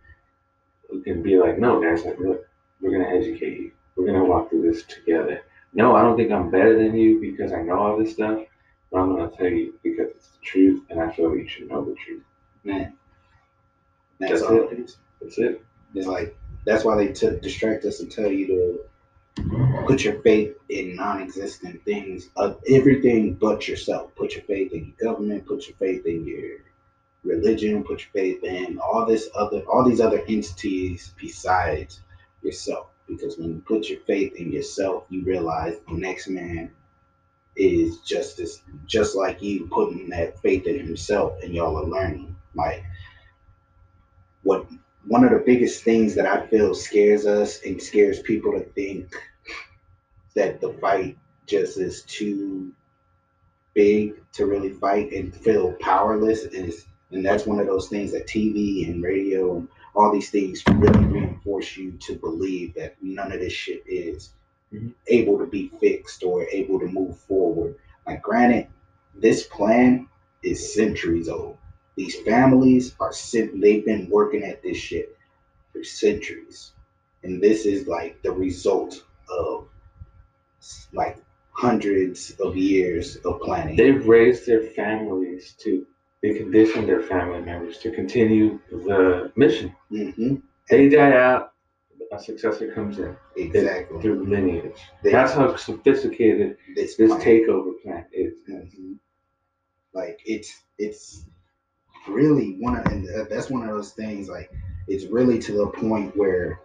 [0.89, 2.47] who can be like, no, guys, like, look,
[2.81, 3.73] we're gonna educate you.
[3.97, 5.43] We're gonna walk through this together.
[5.73, 8.41] No, I don't think I'm better than you because I know all this stuff,
[8.91, 11.85] but I'm gonna tell you because it's the truth, and I feel you should know
[11.85, 12.25] the truth.
[12.65, 12.97] Man.
[14.19, 14.73] That's, That's all it.
[14.73, 14.97] it is.
[15.21, 15.65] That's it.
[15.95, 18.81] It's like that's why they t- distract us and tell you to
[19.87, 24.14] put your faith in non-existent things, of everything but yourself.
[24.16, 25.46] Put your faith in your government.
[25.46, 26.59] Put your faith in your
[27.25, 27.85] religion.
[27.85, 32.01] Put your faith in all this other, all these other entities besides
[32.42, 32.88] yourself.
[33.09, 36.70] Because when you put your faith in yourself, you realize the next man
[37.57, 42.37] is just as just like you putting that faith in himself, and y'all are learning.
[42.55, 42.85] Like
[44.42, 44.66] what
[45.07, 49.15] one of the biggest things that I feel scares us and scares people to think
[50.35, 52.73] that the fight just is too
[53.75, 58.27] big to really fight and feel powerless is and that's one of those things that
[58.27, 63.41] TV and radio and all these things really reinforce you to believe that none of
[63.41, 64.33] this shit is
[64.73, 64.95] Mhm.
[65.09, 67.75] able to be fixed or able to move forward.
[68.07, 68.69] Like granted,
[69.15, 70.09] this plan
[70.43, 71.59] is centuries old.
[71.96, 75.16] These families are they've been working at this shit
[75.72, 76.72] for centuries.
[77.22, 79.68] And this is like the result of
[80.92, 81.18] like
[81.53, 83.76] hundreds of years of planning.
[83.76, 85.87] They've raised their families to,
[86.22, 89.74] they conditioned their family members to continue the mission.
[89.88, 90.37] hmm
[90.68, 91.53] They die out,
[92.12, 94.00] a successor comes in Exactly.
[94.00, 94.81] through lineage.
[95.03, 97.20] They- That's how sophisticated this this plan.
[97.20, 98.35] takeover plan is.
[98.48, 98.98] Mhm.
[99.92, 101.24] Like it's it's
[102.09, 104.51] really one of and uh, that's one of those things like
[104.89, 106.61] it's really to the point where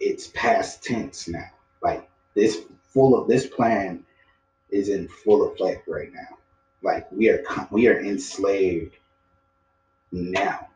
[0.00, 1.50] it's past tense now.
[1.82, 4.04] Like this full of this plan
[4.70, 6.38] is in full effect right now.
[6.82, 8.96] Like we are we are enslaved
[10.12, 10.68] now.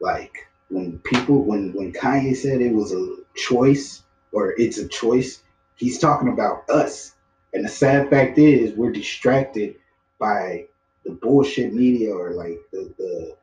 [0.00, 5.42] Like when people when when Kanye said it was a choice or it's a choice,
[5.76, 7.14] he's talking about us.
[7.52, 9.76] And the sad fact is we're distracted
[10.18, 10.66] by
[11.08, 13.36] the bullshit media or like the the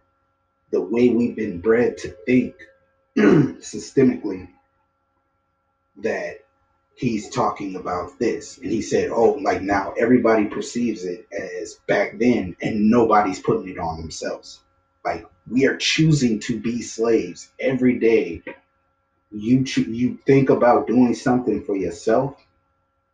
[0.71, 2.55] the way we've been bred to think
[3.17, 4.49] systemically
[6.03, 6.39] that
[6.95, 8.57] he's talking about this.
[8.59, 13.69] And he said oh like now everybody perceives it as back then and nobody's putting
[13.69, 14.61] it on themselves.
[15.05, 18.43] Like we are choosing to be slaves every day.
[19.31, 22.35] You you think about doing something for yourself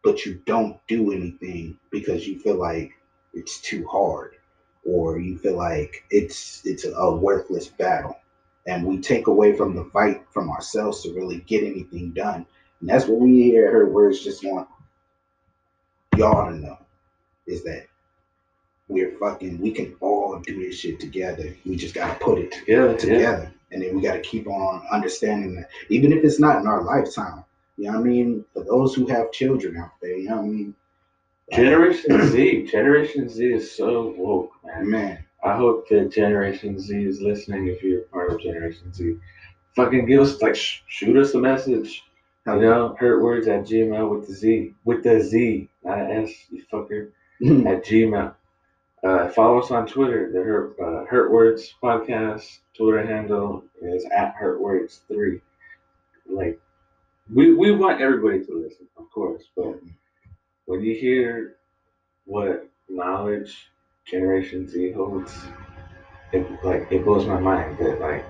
[0.03, 2.93] but you don't do anything because you feel like
[3.33, 4.35] it's too hard
[4.85, 8.17] or you feel like it's it's a worthless battle
[8.67, 12.45] and we take away from the fight from ourselves to really get anything done
[12.79, 14.67] and that's what we hear her words just want
[16.17, 16.77] y'all to know
[17.47, 17.87] is that
[18.87, 22.95] we're fucking we can all do this shit together we just gotta put it Together,
[22.97, 23.15] together.
[23.17, 23.53] together.
[23.73, 26.83] And then we got to keep on understanding that, even if it's not in our
[26.83, 27.45] lifetime.
[27.77, 28.43] You know what I mean?
[28.53, 30.75] For those who have children out there, you know what I mean?
[31.51, 32.67] Generation Z.
[32.71, 34.89] Generation Z is so woke, man.
[34.89, 39.17] man, I hope that Generation Z is listening if you're part of Generation Z.
[39.75, 42.03] Fucking give us, like, sh- shoot us a message.
[42.47, 44.73] You know, hurt words at Gmail with the Z.
[44.85, 47.11] With the Z, not an S, you fucker.
[47.41, 48.35] At Gmail.
[49.03, 50.31] Uh, follow us on Twitter.
[50.31, 55.41] The Hurt, uh, Hurt Words Podcast Twitter handle is at Hurt Words 3.
[56.29, 56.59] Like,
[57.33, 59.79] we, we want everybody to listen, of course, but
[60.71, 61.57] when you hear
[62.23, 63.69] what knowledge
[64.05, 65.37] Generation Z holds,
[66.31, 68.25] it like it blows my mind that like,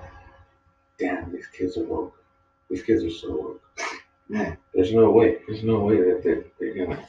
[0.98, 2.16] damn, these kids are woke.
[2.68, 3.62] These kids are so woke.
[4.28, 5.38] man, There's no way.
[5.46, 7.06] There's no way that they're, they're gonna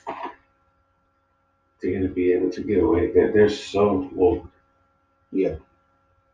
[1.82, 3.12] they're gonna be able to get away.
[3.12, 4.48] They're, they're so woke.
[5.32, 5.56] yeah,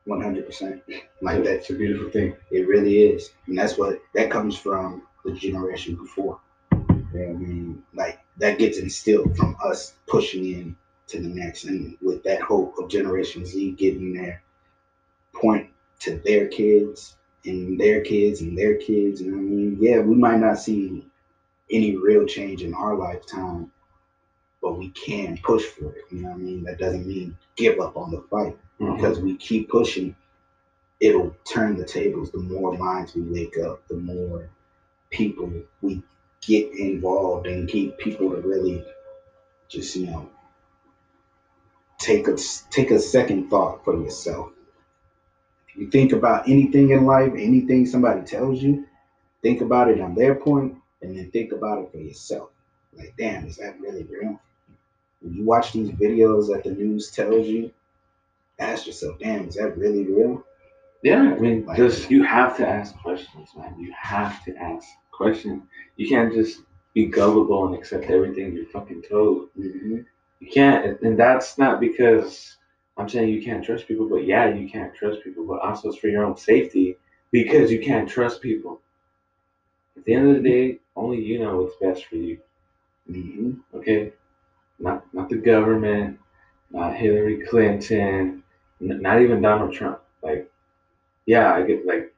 [0.08, 0.82] 100%.
[1.22, 2.36] Like that, It's a beautiful thing.
[2.52, 3.32] it really is.
[3.48, 6.40] And that's what, that comes from the generation before.
[6.74, 6.78] You
[7.14, 7.84] know what I mean?
[7.94, 10.76] Like, that gets instilled from us pushing in
[11.08, 11.66] to the next.
[11.66, 14.42] And with that hope of Generation Z getting their
[15.34, 19.22] point to their kids and their kids and their kids.
[19.22, 19.78] You know what I mean?
[19.80, 21.06] Yeah, we might not see
[21.72, 23.72] any real change in our lifetime,
[24.62, 26.06] but we can push for it.
[26.12, 26.64] You know what I mean?
[26.64, 28.96] That doesn't mean give up on the fight mm-hmm.
[28.96, 30.16] because we keep pushing.
[31.00, 32.32] It'll turn the tables.
[32.32, 34.50] The more minds we wake up, the more
[35.10, 36.04] people we
[36.42, 38.84] get involved and keep people to really
[39.70, 40.30] just you know
[42.00, 42.36] take a
[42.72, 44.52] take a second thought for yourself.
[45.70, 48.86] If you think about anything in life, anything somebody tells you,
[49.44, 52.50] think about it on their point, and then think about it for yourself.
[52.98, 54.40] Like, damn, is that really real?
[55.22, 57.72] When you watch these videos that the news tells you,
[58.60, 60.44] ask yourself, damn, is that really real?
[61.04, 63.80] Yeah, I mean, Like- just you have to ask questions, man.
[63.80, 64.88] You have to ask
[65.20, 65.62] questions.
[65.98, 66.62] You can't just
[66.96, 69.50] be gullible and accept everything you're fucking told.
[69.60, 69.98] Mm-hmm.
[70.40, 72.58] You can't, and that's not because
[72.98, 75.98] I'm saying you can't trust people, but yeah, you can't trust people, but also it's
[75.98, 76.98] for your own safety
[77.32, 78.82] because you can't trust people.
[79.98, 82.40] At the end of the day, only you know what's best for you.
[83.12, 83.78] Mm-hmm.
[83.78, 84.14] Okay,
[84.80, 86.20] not not the government,
[86.72, 88.44] not Hillary Clinton,
[88.82, 90.00] n- not even Donald Trump.
[90.24, 90.50] Like,
[91.26, 92.14] yeah, I get like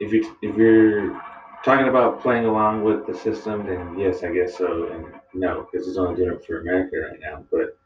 [0.00, 1.20] if you if you're
[1.64, 5.88] talking about playing along with the system, then yes, I guess so, and no, because
[5.88, 7.44] it's only doing it for America right now.
[7.50, 7.76] But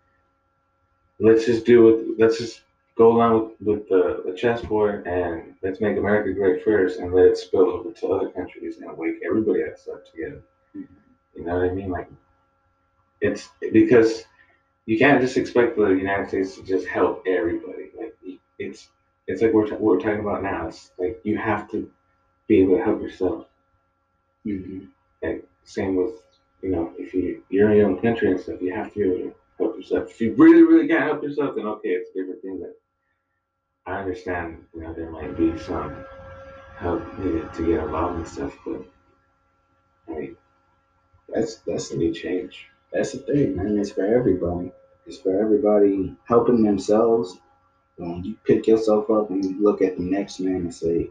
[1.19, 2.19] let's just do it.
[2.19, 2.63] Let's just
[2.97, 7.27] go along with, with the, the chessboard and let's make America great first, and let
[7.27, 10.43] it spill over to other countries and wake everybody else up together.
[10.75, 11.91] You know what I mean?
[11.91, 12.09] Like
[13.21, 14.25] it's because
[14.85, 17.91] you can't just expect the United States to just help everybody.
[17.99, 18.17] Like
[18.59, 18.89] it's
[19.29, 20.67] it's like we're, what we're talking about now.
[20.67, 21.91] It's like you have to
[22.53, 23.47] be able to help yourself.
[24.47, 24.81] Mm-hmm.
[25.23, 26.15] Like same with
[26.63, 29.05] you know if you you're in your own country and stuff, you have to be
[29.07, 30.11] able to help yourself.
[30.11, 32.61] If you really really can't help yourself, then okay, it's a different thing.
[32.63, 32.75] But
[33.91, 34.65] I understand.
[34.75, 35.95] You know there might be some
[36.77, 38.83] help needed to get involved and stuff, but
[40.09, 40.37] I mean
[41.29, 42.69] That's that's we need change.
[42.93, 43.79] that's the thing, man.
[43.79, 44.73] It's for everybody.
[45.07, 47.39] It's for everybody helping themselves.
[47.97, 51.11] When you pick yourself up and you look at the next man and say,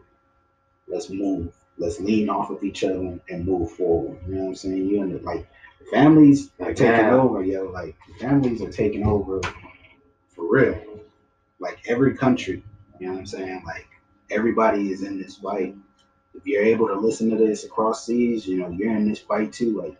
[0.88, 1.52] "Let's move.
[1.78, 4.86] Let's lean off of each other and move forward." You know what I'm saying?
[4.86, 5.48] You and like
[5.90, 7.14] families are taking yeah.
[7.14, 7.64] over, yo.
[7.64, 9.40] Like families are taking over
[10.34, 10.80] for real.
[11.58, 12.62] Like every country.
[12.98, 13.62] You know what I'm saying?
[13.64, 13.88] Like
[14.30, 15.76] everybody is in this fight.
[16.34, 19.52] If you're able to listen to this across seas, you know you're in this fight
[19.52, 19.80] too.
[19.80, 19.96] Like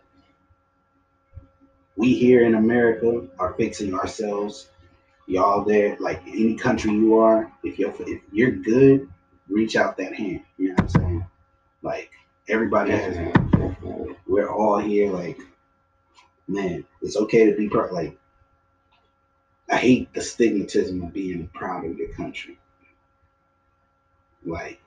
[1.95, 4.67] we here in America are fixing ourselves.
[5.25, 9.09] Y'all there, like any country you are, if you're if you're good,
[9.49, 10.41] reach out that hand.
[10.57, 11.25] You know what I'm saying?
[11.81, 12.11] Like
[12.47, 13.17] everybody has.
[14.27, 15.11] We're all here.
[15.11, 15.39] Like,
[16.47, 17.93] man, it's okay to be part.
[17.93, 18.17] Like,
[19.69, 22.57] I hate the stigmatism of being proud of your country.
[24.45, 24.79] Like,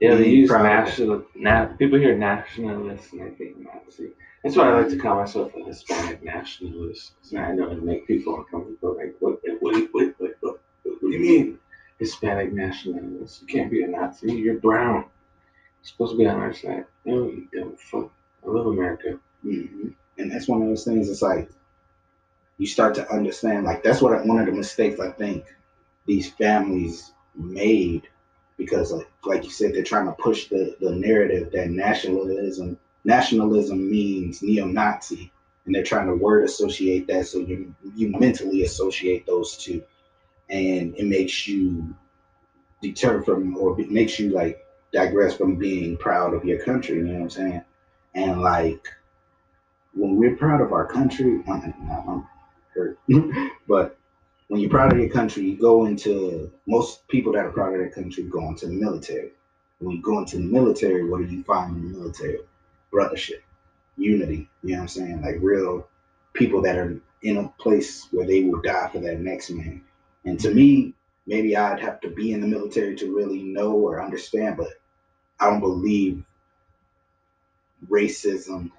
[0.00, 1.24] Yeah, they use proud national.
[1.34, 4.10] Na- people hear nationalist and they think Nazi.
[4.42, 7.12] That's why I like to call myself a Hispanic nationalist.
[7.22, 8.96] 'cause I know it make people uncomfortable.
[8.96, 9.40] Like, what?
[9.60, 9.62] What?
[9.62, 9.88] What?
[9.92, 10.14] What?
[10.18, 11.58] What, what, what do you mean,
[11.98, 13.42] Hispanic nationalist?
[13.42, 14.32] You can't be a Nazi.
[14.32, 14.96] You're brown.
[14.96, 15.04] You're
[15.82, 16.86] supposed to be on our side.
[17.04, 18.10] No, you dumb fuck.
[18.44, 19.18] I love America.
[19.44, 19.94] mhm.
[20.18, 21.08] and that's one of those things.
[21.08, 21.50] It's like
[22.58, 23.64] you start to understand.
[23.64, 25.44] Like that's what I, one of the mistakes I think
[26.06, 28.08] these families made
[28.56, 33.90] because, like, like you said, they're trying to push the the narrative that nationalism nationalism
[33.90, 35.30] means neo-Nazi,
[35.66, 39.82] and they're trying to word associate that so you you mentally associate those two,
[40.50, 41.94] and it makes you
[42.82, 46.96] deter from or it makes you like digress from being proud of your country.
[46.96, 47.64] You know what I'm saying?
[48.14, 48.88] And like
[49.94, 51.74] when we're proud of our country, I'm,
[52.08, 52.28] I'm
[52.74, 52.98] hurt,
[53.68, 53.96] but
[54.48, 57.78] when you're proud of your country, you go into most people that are proud of
[57.78, 59.32] their country go into the military.
[59.78, 62.38] When you go into the military, what do you find in the military?
[62.92, 63.40] Brothership,
[63.96, 64.48] unity.
[64.62, 65.22] You know what I'm saying?
[65.22, 65.88] Like real
[66.32, 69.82] people that are in a place where they will die for that next man.
[70.24, 70.94] And to me,
[71.26, 74.68] maybe I'd have to be in the military to really know or understand, but
[75.40, 76.24] I don't believe
[77.88, 78.70] racism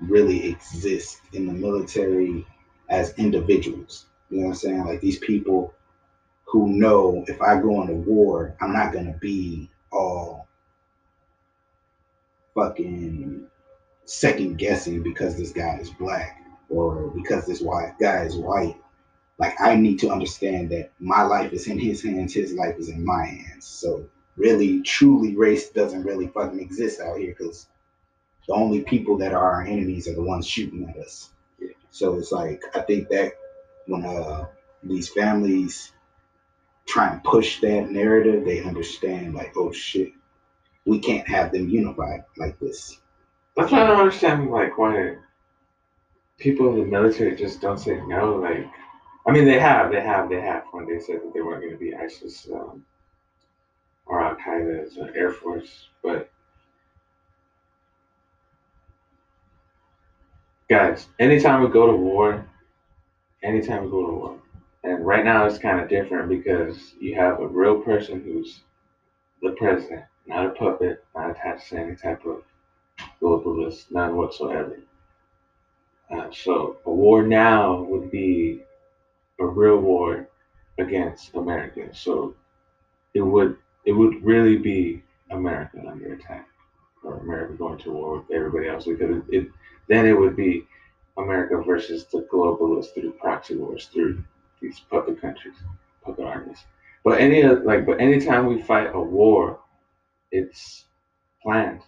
[0.00, 2.46] really exists in the military
[2.88, 4.06] as individuals.
[4.28, 4.84] You know what I'm saying?
[4.84, 5.74] Like these people
[6.44, 10.48] who know if I go into war, I'm not gonna be all
[12.54, 13.46] fucking
[14.04, 18.76] second guessing because this guy is black or because this white guy is white.
[19.40, 22.90] Like I need to understand that my life is in his hands, his life is
[22.90, 23.64] in my hands.
[23.64, 27.66] So really, truly, race doesn't really fucking exist out here because
[28.46, 31.30] the only people that are our enemies are the ones shooting at us.
[31.90, 33.32] So it's like I think that
[33.86, 34.44] when uh
[34.82, 35.92] these families
[36.84, 40.12] try and push that narrative, they understand like, oh shit,
[40.84, 42.98] we can't have them unified like this.
[43.56, 45.16] That's why I don't understand like why
[46.36, 48.36] people in the military just don't say no.
[48.36, 48.66] Like,
[49.26, 51.72] I mean, they have, they have, they have when they said that they weren't going
[51.72, 52.84] to be ISIS um,
[54.06, 56.30] or Al Qaeda as an Air Force, but
[60.68, 62.46] guys, anytime we go to war,
[63.42, 64.38] anytime we go to war,
[64.84, 68.60] and right now it's kind of different because you have a real person who's
[69.42, 72.42] the president, not a puppet, not attached to any type of
[73.20, 74.78] globalist, none whatsoever.
[76.10, 78.62] Uh, so a war now would be
[79.40, 80.28] a real war
[80.78, 81.88] against America.
[81.92, 82.34] So
[83.14, 86.48] it would it would really be America under attack,
[87.02, 89.48] or America going to war with everybody else because it, it
[89.88, 90.66] then it would be
[91.18, 94.22] America versus the globalists through proxy wars through
[94.60, 95.56] these puppet countries,
[96.04, 96.58] puppet armies.
[97.04, 99.60] But any like but anytime we fight a war,
[100.30, 100.84] it's
[101.42, 101.80] planned.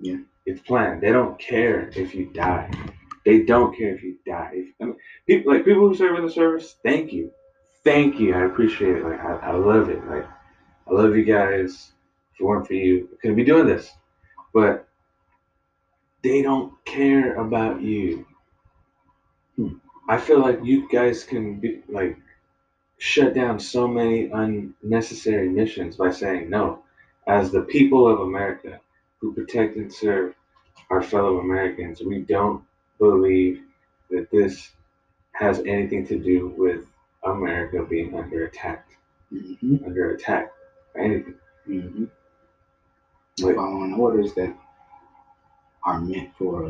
[0.00, 0.18] Yeah.
[0.46, 1.02] It's planned.
[1.02, 2.70] They don't care if you die.
[3.30, 4.50] They don't care if you die.
[4.54, 6.74] If, I mean, people like people who serve in the service.
[6.82, 7.30] Thank you,
[7.84, 8.34] thank you.
[8.34, 9.04] I appreciate it.
[9.04, 10.04] Like I, I love it.
[10.04, 10.26] Like
[10.88, 11.92] I love you guys.
[12.34, 13.88] If it weren't for you, I couldn't be doing this.
[14.52, 14.88] But
[16.24, 18.26] they don't care about you.
[19.54, 19.74] Hmm.
[20.08, 22.18] I feel like you guys can be like
[22.98, 26.82] shut down so many unnecessary missions by saying no.
[27.28, 28.80] As the people of America
[29.20, 30.34] who protect and serve
[30.90, 32.64] our fellow Americans, we don't
[33.00, 33.62] believe
[34.10, 34.72] that this
[35.32, 36.86] has anything to do with
[37.24, 38.86] America being under attack,
[39.30, 40.52] hmm under attack,
[40.94, 41.36] or anything.
[41.66, 42.04] hmm
[43.42, 44.56] Like, Following orders that
[45.84, 46.68] are meant for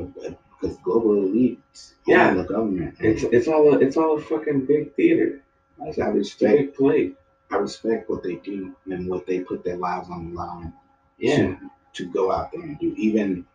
[0.61, 2.35] because global elites Yeah.
[2.35, 2.97] the government.
[3.01, 5.43] it's it's all a, it's all a fucking big theater.
[5.83, 7.12] I respect play.
[7.51, 10.72] I respect what they do and what they put their lives on the line
[11.18, 12.95] Yeah, to, to go out there and do.
[12.97, 13.47] Even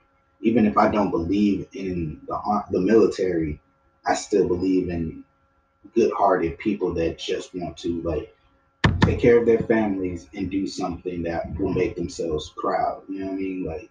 [0.46, 3.60] even if I don't believe in the the military,
[4.06, 5.24] I still believe in
[5.96, 8.36] good-hearted people that just want to like
[9.02, 13.02] take care of their families and do something that will make themselves proud.
[13.10, 13.66] You know what I mean?
[13.66, 13.90] Like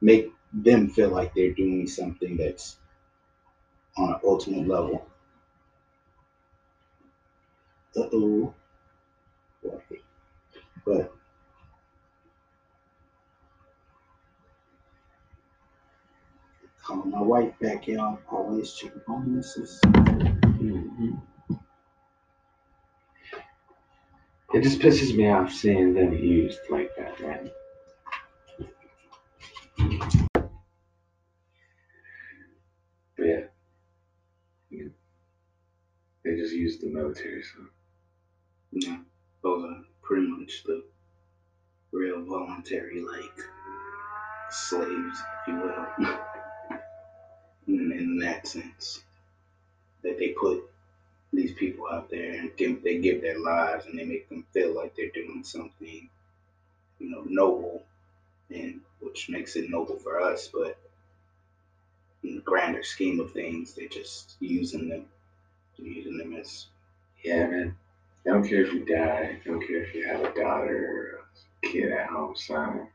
[0.00, 2.76] make them feel like they're doing something that's
[3.96, 5.06] on an ultimate level.
[7.96, 8.54] Uh oh.
[10.84, 11.14] But
[16.92, 18.18] calling my wife back, y'all.
[18.30, 19.80] Always check bonuses.
[19.84, 21.22] Mhm.
[24.52, 27.50] It just pisses me off seeing them used like that, man.
[33.16, 33.26] But
[34.70, 34.88] yeah,
[36.24, 37.42] they just use the military.
[37.42, 37.66] So
[38.72, 38.98] Yeah,
[39.42, 40.84] those are pretty much the
[41.92, 43.38] real voluntary, like
[44.50, 46.18] slaves, if you will,
[47.66, 49.02] in, in that sense.
[50.02, 50.68] That they put
[51.32, 54.74] these people out there and give, they give their lives and they make them feel
[54.74, 56.08] like they're doing something,
[56.98, 57.84] you know, noble,
[58.50, 60.76] and which makes it noble for us, but
[62.22, 65.06] in the grander scheme of things, they're just using them,
[65.78, 66.66] they're using them as
[67.24, 67.76] yeah, man.
[68.26, 69.38] I don't care if you die.
[69.40, 71.22] I don't care if you have a daughter
[71.62, 72.88] or a kid at home, son,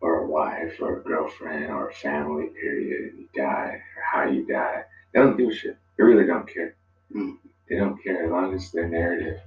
[0.00, 2.46] or a wife or a girlfriend or a family.
[2.48, 3.14] Period.
[3.18, 4.84] You die or how you die.
[5.12, 5.76] They don't give a shit.
[5.96, 6.74] They really don't care.
[7.14, 7.38] Mm.
[7.68, 9.40] They don't care as long as their narrative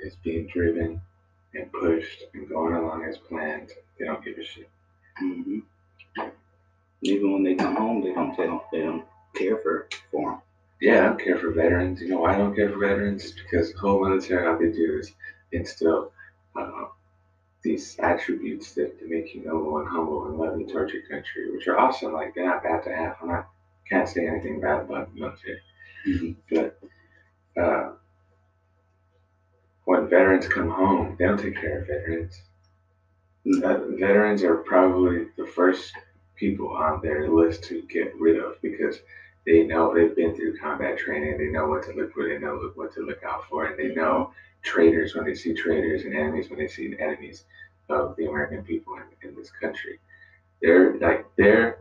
[0.00, 1.00] is being driven
[1.54, 3.70] and pushed and going along as planned.
[3.98, 4.68] They don't give a shit.
[5.18, 5.60] hmm
[7.02, 9.04] Even when they come home, they don't tell, they don't
[9.34, 10.40] care for for them.
[10.80, 12.00] Yeah, I don't care for veterans.
[12.00, 13.32] You know why I don't care for veterans?
[13.32, 15.12] Because the whole military, all they do is
[15.52, 16.12] instill
[16.56, 16.86] uh,
[17.64, 21.66] these attributes that to make you noble and humble and loving towards your country, which
[21.66, 22.12] are awesome.
[22.12, 23.16] Like they're not bad to have.
[23.22, 23.48] I'm not
[23.88, 25.60] can't say anything bad about the military,
[26.06, 26.36] Mhm.
[26.50, 26.80] but
[27.60, 27.92] uh,
[29.84, 32.40] when veterans come home, they don't take care of veterans.
[33.62, 35.92] Uh, veterans are probably the first
[36.34, 38.98] people on their list to get rid of because
[39.46, 41.36] they know they've been through combat training.
[41.36, 42.26] They know what to look for.
[42.26, 44.32] They know what to look out for, and they know
[44.64, 47.44] traitors when they see traitors and enemies when they see enemies
[47.88, 50.00] of the American people in, in this country.
[50.60, 51.78] They're like they're.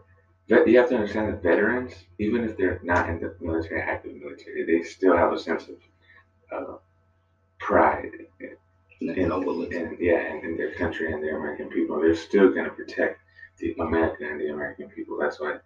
[0.47, 4.65] You have to understand that veterans, even if they're not in the military, active military,
[4.65, 5.75] they still have a sense of
[6.51, 6.77] uh,
[7.59, 8.11] pride
[8.99, 9.77] and, nobility.
[9.77, 11.99] and yeah, and in their country and the American people.
[11.99, 13.21] They're still going to protect
[13.57, 15.17] the America and the American people.
[15.17, 15.57] That's why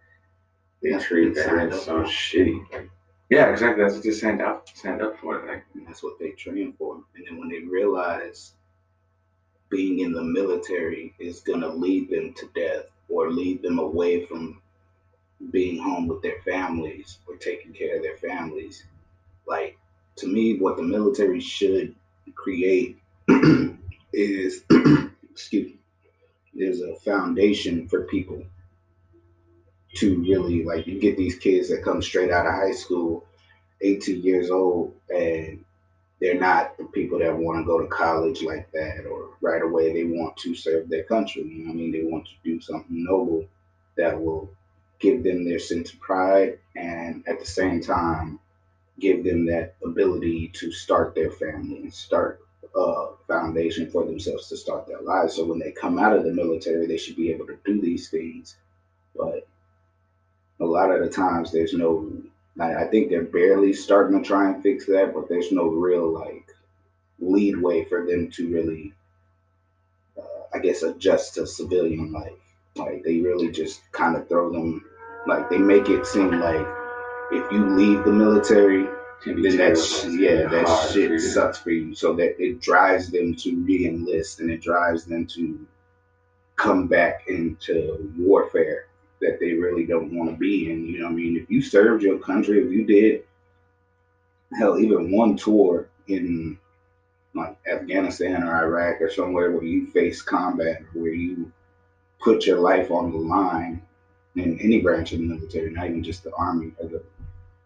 [0.84, 2.72] they That's treat veterans so shitty.
[2.72, 2.89] Like,
[3.30, 3.84] yeah, exactly.
[3.84, 5.46] That's what they signed up stand up for.
[5.48, 6.96] Like, And that's what they train for.
[7.16, 8.54] And then when they realize
[9.70, 14.26] being in the military is going to lead them to death or lead them away
[14.26, 14.62] from
[15.52, 18.86] being home with their families or taking care of their families,
[19.46, 19.78] like
[20.18, 21.96] to me, what the military should
[22.36, 22.98] create
[24.14, 24.64] is,
[25.32, 25.80] excuse me,
[26.54, 28.44] there's a foundation for people
[29.98, 33.26] to really like you get these kids that come straight out of high school
[33.82, 35.64] 18 years old and
[36.20, 39.93] they're not the people that want to go to college like that or right away
[39.93, 41.91] they want to serve their country you know i mean?
[41.91, 43.48] They want to do something noble
[43.98, 44.52] that will
[45.00, 48.39] give them their sense of pride and at the same time
[49.00, 52.39] give them that ability to start their family and start
[52.76, 55.36] a foundation for themselves to start their lives.
[55.36, 58.10] So when they come out of the military they should be able to do these
[58.10, 58.56] things
[59.16, 59.48] but
[60.60, 62.12] a lot of the times there's no
[62.60, 66.12] I, I think they're barely starting to try and fix that, but there's no real
[66.12, 66.47] like
[67.20, 68.93] leadway for them to really,
[70.18, 70.22] uh,
[70.53, 72.34] I guess, adjust to civilian life.
[72.76, 74.86] Like they really just kind of throw them,
[75.26, 76.68] like they make it seem like
[77.32, 78.88] if you leave the military,
[79.26, 81.95] then that sh- yeah, that hard for shit sucks for you.
[81.95, 85.68] So that it drives them to re-enlist and it drives them to
[86.55, 88.88] come back into warfare
[89.22, 90.86] that they really don't want to be in.
[90.88, 91.38] You know I mean?
[91.38, 93.24] If you served your country, if you did
[94.57, 96.57] hell, even one tour in
[97.34, 101.51] like Afghanistan or Iraq or somewhere where you face combat, where you
[102.20, 103.82] put your life on the line
[104.36, 107.03] in any branch of the military, not even just the army or the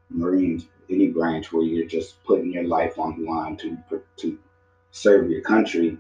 [0.10, 3.78] Marines, any branch where you're just putting your life on the line to
[4.18, 4.38] to
[4.92, 5.98] serve your country,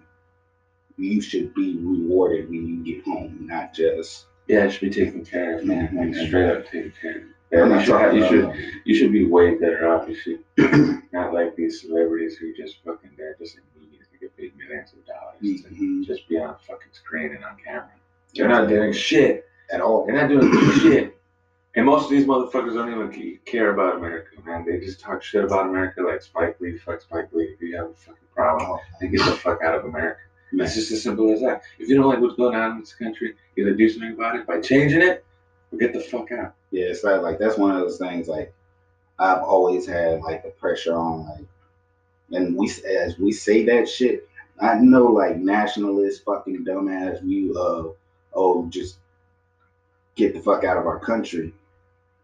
[0.97, 4.25] you should be rewarded when you get home, not just.
[4.47, 5.95] Yeah, it should be taken care of, man.
[5.95, 6.27] Like Mhm.
[6.27, 7.23] straight up taken care of.
[7.51, 10.07] Yeah, not you should, have, you should you should be way better off.
[10.07, 10.39] You should
[11.11, 14.93] not like these celebrities who just fucking they're just in media to get paid millions
[14.93, 16.05] of dollars to Mhm.
[16.05, 17.89] just be on fucking screen and on camera.
[18.35, 19.45] They're not doing shit.
[19.73, 20.05] at all.
[20.05, 21.17] They're not doing shit.
[21.75, 24.65] And most of these motherfuckers don't even care about America, man.
[24.65, 26.77] They just talk shit about America like Spike Lee.
[26.77, 27.45] Fuck Spike Lee.
[27.55, 30.19] If you have a fucking problem, then get the fuck out of America.
[30.51, 30.65] Man.
[30.65, 31.63] It's just as simple as that.
[31.79, 34.45] If you don't like what's going on in this country, either do something about it
[34.45, 35.23] by changing it
[35.71, 36.55] or get the fuck out.
[36.71, 38.27] Yeah, it's like like that's one of those things.
[38.27, 38.53] Like
[39.19, 41.45] I've always had like the pressure on like,
[42.31, 44.27] and we as we say that shit,
[44.59, 47.89] I know like nationalist fucking dumbass view of uh,
[48.33, 48.97] oh just
[50.15, 51.53] get the fuck out of our country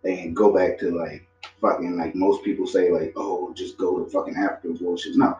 [0.04, 1.28] and go back to like
[1.62, 5.16] fucking like most people say like oh just go to fucking Africa bullshit.
[5.16, 5.38] No,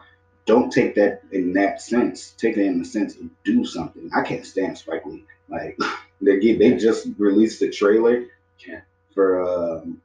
[0.48, 2.30] don't take that in that sense.
[2.38, 4.10] Take it in the sense of do something.
[4.16, 5.24] I can't stand Spike Lee.
[5.48, 5.78] Like
[6.22, 8.24] they get they just released the trailer
[8.58, 8.82] Can't.
[9.14, 10.00] for um,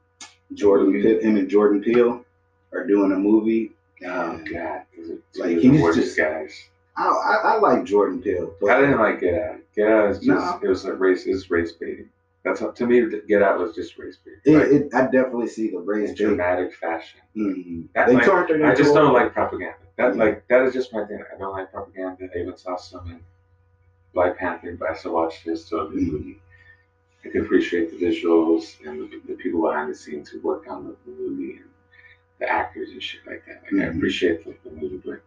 [0.52, 2.24] Jordan Peele, him and Jordan Peele
[2.72, 3.72] are doing a movie.
[4.06, 6.54] Oh and god, is it two Like, he's just- guys.
[6.96, 9.56] I, I, I like Jordan Peele, but I didn't like Get Out.
[9.74, 10.60] Get Out is just No.
[10.62, 12.08] it was like race it's race baiting.
[12.44, 14.40] That's how, to me Get Out was just race baiting.
[14.44, 17.18] it, Like, it, I definitely see the race in dramatic fashion.
[17.36, 17.88] Mhm.
[17.94, 19.74] That, They like, turned it I just don't like propaganda.
[19.96, 21.22] That like that is just my thing.
[21.34, 22.28] I don't like propaganda.
[22.34, 23.20] I even saw some in
[24.12, 26.12] Black Panther, but I still watched this still a good Mhm.
[26.12, 26.40] movie.
[27.24, 30.84] I can appreciate the visuals and the, the people behind the scenes who worked on
[30.86, 31.70] the, the movie and
[32.38, 33.62] the actors and shit like that.
[33.64, 33.96] Like I Mhm.
[33.96, 35.20] appreciate the, the movie, but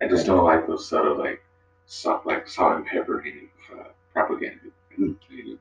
[0.00, 1.42] I just don't like those sort of like
[1.86, 3.24] salt like salt and pepper
[3.72, 4.64] uh, propaganda.
[4.98, 5.58] Mhm.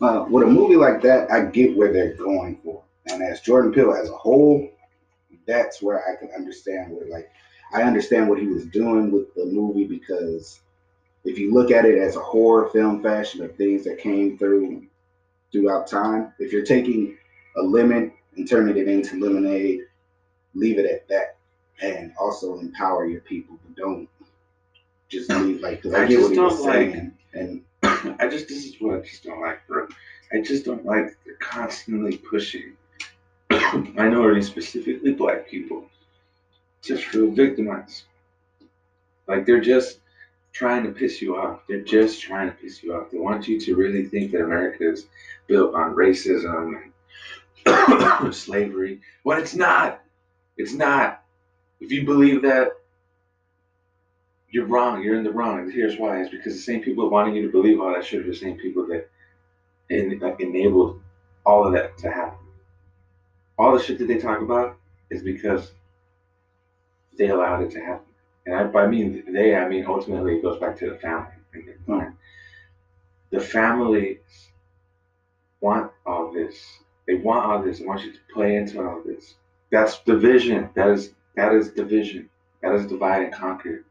[0.00, 3.72] Uh, with a movie like that, I get where they're going for, and as Jordan
[3.72, 4.68] Peele as a whole,
[5.46, 7.30] that's where I can understand where like
[7.72, 10.60] I understand what he was doing with the movie because
[11.24, 14.86] if you look at it as a horror film fashion of things that came through
[15.52, 17.16] throughout time, if you're taking
[17.56, 19.80] a lemon and turning it into lemonade,
[20.54, 21.36] leave it at that,
[21.80, 24.08] and also empower your people, but don't
[25.08, 27.62] just leave like because I, I get just what he was don't like- saying, and
[28.20, 29.86] I just this is what I just don't like, bro.
[30.32, 32.72] I just don't like they're constantly pushing
[33.94, 35.86] minorities, specifically black people,
[36.82, 38.04] just feel victimized.
[39.28, 39.98] Like they're just
[40.52, 41.60] trying to piss you off.
[41.68, 43.10] They're just trying to piss you off.
[43.10, 45.06] They want you to really think that America is
[45.46, 46.82] built on racism
[47.64, 49.00] and slavery.
[49.22, 50.02] When it's not.
[50.56, 51.22] It's not.
[51.80, 52.72] If you believe that,
[54.50, 55.02] you're wrong.
[55.02, 55.60] You're in the wrong.
[55.60, 56.20] And here's why.
[56.20, 58.58] It's because the same people wanting you to believe all that shit are the same
[58.58, 59.08] people that
[59.90, 61.00] en- enabled
[61.46, 62.38] all of that to happen.
[63.58, 64.76] All the shit that they talk about
[65.10, 65.72] is because
[67.18, 68.06] they allowed it to happen.
[68.46, 71.32] And I, by mean they, I mean ultimately it goes back to the family.
[71.86, 72.00] Hmm.
[73.30, 74.18] The families
[75.60, 76.56] want all this.
[77.06, 77.78] They want all this.
[77.78, 79.34] They want you to play into all this.
[79.70, 80.68] That's division.
[80.74, 82.28] That is that is division.
[82.62, 83.84] That is divide and conquer.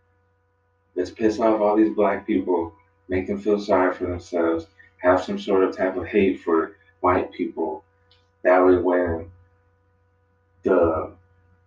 [0.96, 2.74] Let's piss off all these black people,
[3.08, 4.68] make them feel sorry for themselves,
[4.98, 7.84] have some sort of type of hate for white people.
[8.44, 9.32] That way, when
[10.64, 11.11] the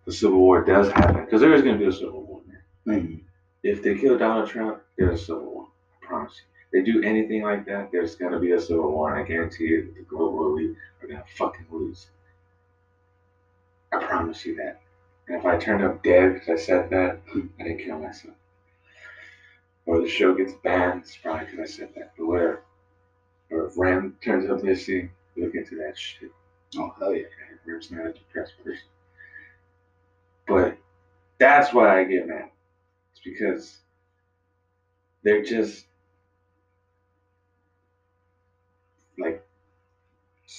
[0.05, 2.41] the Civil War does happen, because there is going to be a Civil War.
[2.85, 3.01] Man.
[3.01, 3.21] mm,
[3.63, 5.67] If they kill Donald Trump, there's a Civil War.
[6.03, 6.45] I promise you.
[6.79, 9.65] They do anything like that, there's going to be a Civil War, and I guarantee
[9.65, 12.07] you, that the global elite are going to fucking lose.
[13.93, 14.81] I promise you that.
[15.27, 17.21] And if I turned up dead because I said that,
[17.59, 18.35] I didn't kill myself.
[19.85, 22.13] Or the show gets banned, it's probably because I said that.
[22.17, 22.61] But whatever.
[23.51, 26.31] Or if Ram turns up missing, look into that shit.
[26.77, 27.23] oh hell yeah.
[27.65, 28.83] Ram's not a depressed person.
[30.47, 30.77] But
[31.39, 32.49] that's why I get mad.
[33.11, 33.79] It's because
[35.23, 35.85] they're just
[39.17, 39.45] like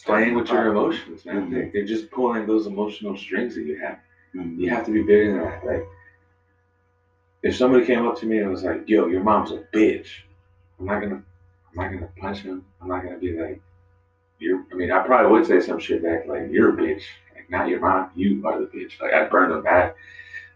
[0.05, 1.51] playing with your emotions, man.
[1.51, 1.53] Mhm.
[1.53, 3.99] They, they're just pulling those emotional strings that you have.
[4.35, 4.59] Mhm.
[4.59, 5.65] You have to be bigger than that.
[5.67, 5.87] Like,
[7.43, 10.09] if somebody came up to me and was like, "Yo, your mom's a bitch,"
[10.79, 11.17] I'm not gonna,
[11.71, 12.65] I'm not gonna punch him.
[12.81, 13.61] I'm not gonna be like,
[14.39, 17.03] "You're." I mean, I probably would say some shit back like, "You're a bitch."
[17.51, 18.11] Like, not your mom.
[18.15, 19.01] You are the bitch.
[19.01, 19.97] Like, I'd burn them back,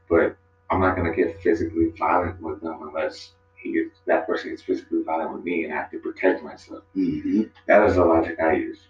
[0.09, 0.37] but
[0.71, 5.03] I'm not gonna get physically violent with them unless he gets that person gets physically
[5.03, 6.85] violent with me, and I have to protect myself.
[6.97, 7.51] Mhm.
[7.67, 8.89] That is the logic I use.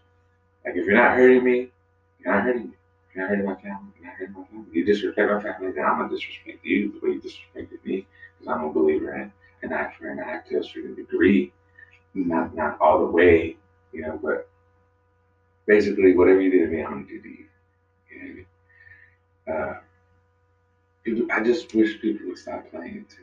[0.64, 1.72] Like, if you're not hurting me,
[2.18, 2.76] you're not hurting me.
[3.14, 3.92] You're not hurting my family.
[3.96, 4.66] You're not hurting my family.
[4.72, 8.06] You disrespect my family, then I'm gonna disrespect you the way you disrespected me,
[8.38, 9.32] because I'm a believer in
[9.62, 11.52] an act for an act to a certain degree,
[12.14, 13.56] not not all the way,
[13.92, 14.18] you know.
[14.22, 14.48] But
[15.66, 17.46] basically, whatever you did to me, I'm gonna do to you.
[18.10, 18.46] You know what I mean?
[19.48, 19.80] Uh,
[21.04, 23.16] people, I just wish people would stop playing into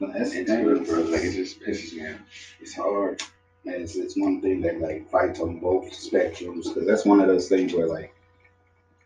[0.00, 0.76] But that's the into thing.
[0.76, 1.00] it, bro.
[1.02, 2.20] Like it just pisses me off.
[2.60, 3.22] it's hard.
[3.64, 7.28] And it's, it's one thing that like fights on both spectrums because that's one of
[7.28, 8.14] those things where like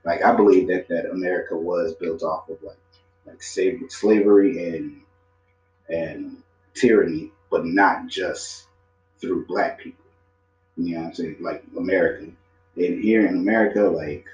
[0.04, 2.78] like I believe that that America was built off of like
[3.26, 5.02] like slavery and
[5.88, 6.42] and
[6.74, 8.66] tyranny, but not just
[9.20, 10.04] through black people.
[10.76, 11.36] You know what I'm saying?
[11.40, 12.36] Like American.
[12.76, 14.26] And here in America, like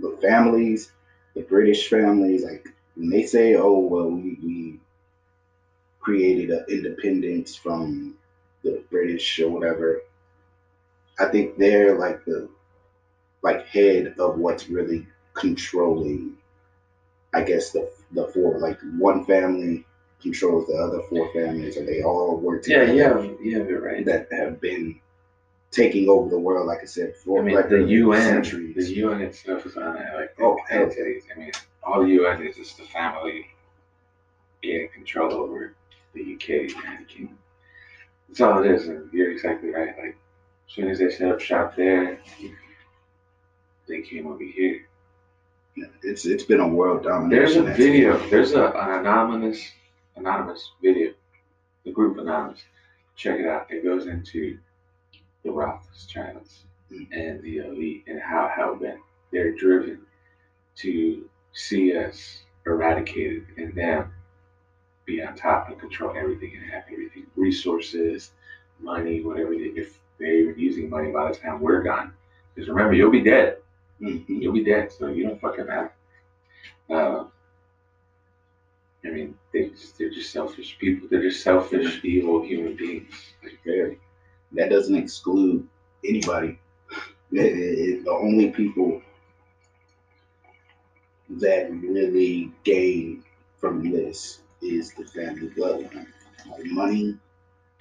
[0.00, 0.90] the families,
[1.34, 4.80] the British families, like when they say, "Oh well, we, we
[6.00, 8.16] created an independence from
[8.64, 10.00] the British or whatever,"
[11.18, 12.48] I think they're like the
[13.42, 16.36] like head of what's really controlling.
[17.34, 19.84] I guess the the four like one family
[20.22, 23.24] controls the other four families, and they all work Yeah, together.
[23.24, 24.04] yeah, yeah, you're right.
[24.04, 25.00] That have been
[25.70, 27.40] taking over the world, like I said before.
[27.40, 28.74] I mean, like the UN, centuries.
[28.88, 30.06] the UN itself is on it.
[30.14, 31.24] Like, Oh, entities.
[31.34, 31.52] I mean,
[31.82, 33.46] all the UN is just the family
[34.62, 35.74] getting control over
[36.14, 37.38] the UK, United Kingdom.
[38.28, 39.96] That's all it is, and you're exactly right.
[39.98, 40.16] Like,
[40.68, 42.18] as soon as they set up shop there,
[43.88, 44.86] they came over here.
[45.76, 47.64] Yeah, It's it's been a world domination.
[47.64, 48.18] There's a video.
[48.28, 49.60] There's a, an anonymous
[50.16, 51.12] anonymous video.
[51.84, 52.60] The group anonymous.
[53.16, 53.70] Check it out.
[53.70, 54.58] It goes into
[55.48, 58.98] the Rothschilds and the elite and how how been
[59.32, 60.00] they're driven
[60.76, 64.12] to see us eradicated and them
[65.06, 68.32] be on top and control everything and have everything resources,
[68.78, 69.52] money, whatever.
[69.54, 72.12] They, if they're using money by the time we're gone,
[72.54, 73.58] because remember you'll be dead.
[74.00, 74.24] Mhm.
[74.28, 75.92] You'll be dead, so you don't fucking matter.
[76.90, 77.24] Uh,
[79.04, 81.08] I mean, they just, they're just selfish people.
[81.10, 83.14] They're just selfish, evil human beings.
[83.42, 83.98] Like, Very.
[84.52, 85.68] That doesn't exclude
[86.04, 86.58] anybody.
[87.32, 89.02] It- it- the only people
[91.30, 93.24] that really gain
[93.58, 96.06] from this is the family bloodline.
[96.50, 97.18] Like money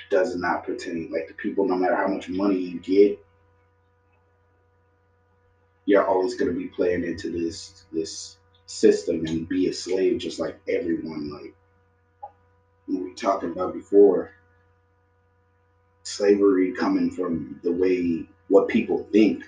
[0.09, 1.11] does not pertain.
[1.11, 3.19] Like the people, no matter how much money you get,
[5.85, 10.39] you're always going to be playing into this this system and be a slave just
[10.39, 11.31] like everyone.
[11.31, 11.55] Like
[12.87, 14.31] we were talking about before,
[16.17, 19.43] slavery coming from the way what people think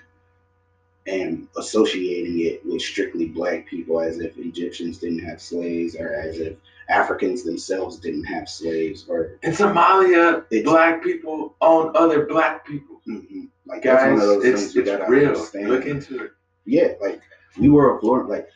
[1.07, 6.37] and associating it with strictly black people as if Egyptians didn't have slaves or as
[6.39, 6.55] if
[6.89, 13.01] Africans themselves didn't have slaves or in Somalia, black people own other black people.
[13.07, 13.47] Mhm.
[13.65, 15.29] like that's Guys, one of those it's, it's real.
[15.29, 15.69] understand.
[15.69, 16.31] Look into it.
[16.65, 17.21] yeah, like
[17.59, 18.47] we were a floor like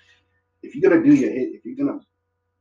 [0.62, 2.00] if you're gonna do your if you're gonna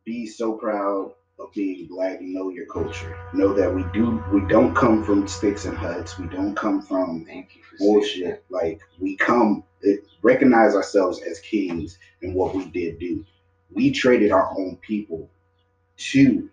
[0.05, 3.17] be so proud of being black, know your culture.
[3.33, 6.19] Know that we do we don't come from sticks and huts.
[6.19, 8.45] We don't come from Thank you for bullshit.
[8.51, 13.25] Like we come it, recognize ourselves as kings and what we did do.
[13.71, 15.29] We traded our own people
[15.97, 16.51] to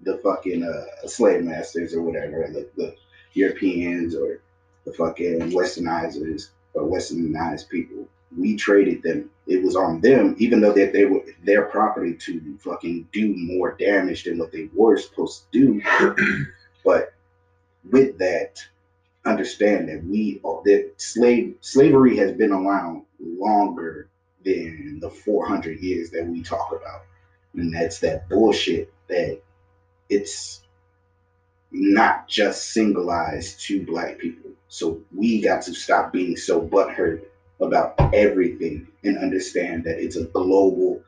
[0.00, 2.94] the fucking uh, slave masters or whatever, the, the
[3.34, 4.40] Europeans or
[4.84, 8.08] the fucking westernizers or westernized people.
[8.36, 9.30] We traded them.
[9.46, 13.76] It was on them, even though that they were their property to fucking do more
[13.78, 16.46] damage than what they were supposed to do.
[16.84, 17.14] But
[17.90, 18.62] with that,
[19.24, 24.08] understand that we that slave slavery has been around longer
[24.44, 27.02] than the 400 years that we talk about,
[27.54, 29.40] and that's that bullshit that
[30.10, 30.60] it's
[31.70, 34.50] not just singleized to black people.
[34.68, 37.24] So we got to stop being so butthurt
[37.60, 41.02] about everything and understand that it's a global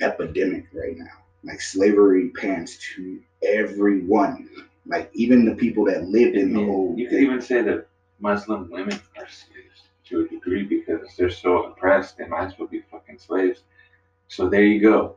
[0.00, 1.06] epidemic right now.
[1.44, 4.48] Like slavery pans to everyone.
[4.86, 7.86] Like even the people that lived in the old you could even say that
[8.20, 12.18] Muslim women are slaves to a degree because they're so oppressed.
[12.18, 13.62] They might as well be fucking slaves.
[14.28, 15.16] So there you go.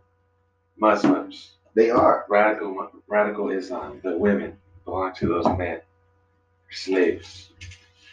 [0.78, 2.26] Muslims, they are.
[2.30, 5.57] radical radical Islam, the women belong to those men.
[5.57, 5.82] They're
[6.72, 7.51] slaves.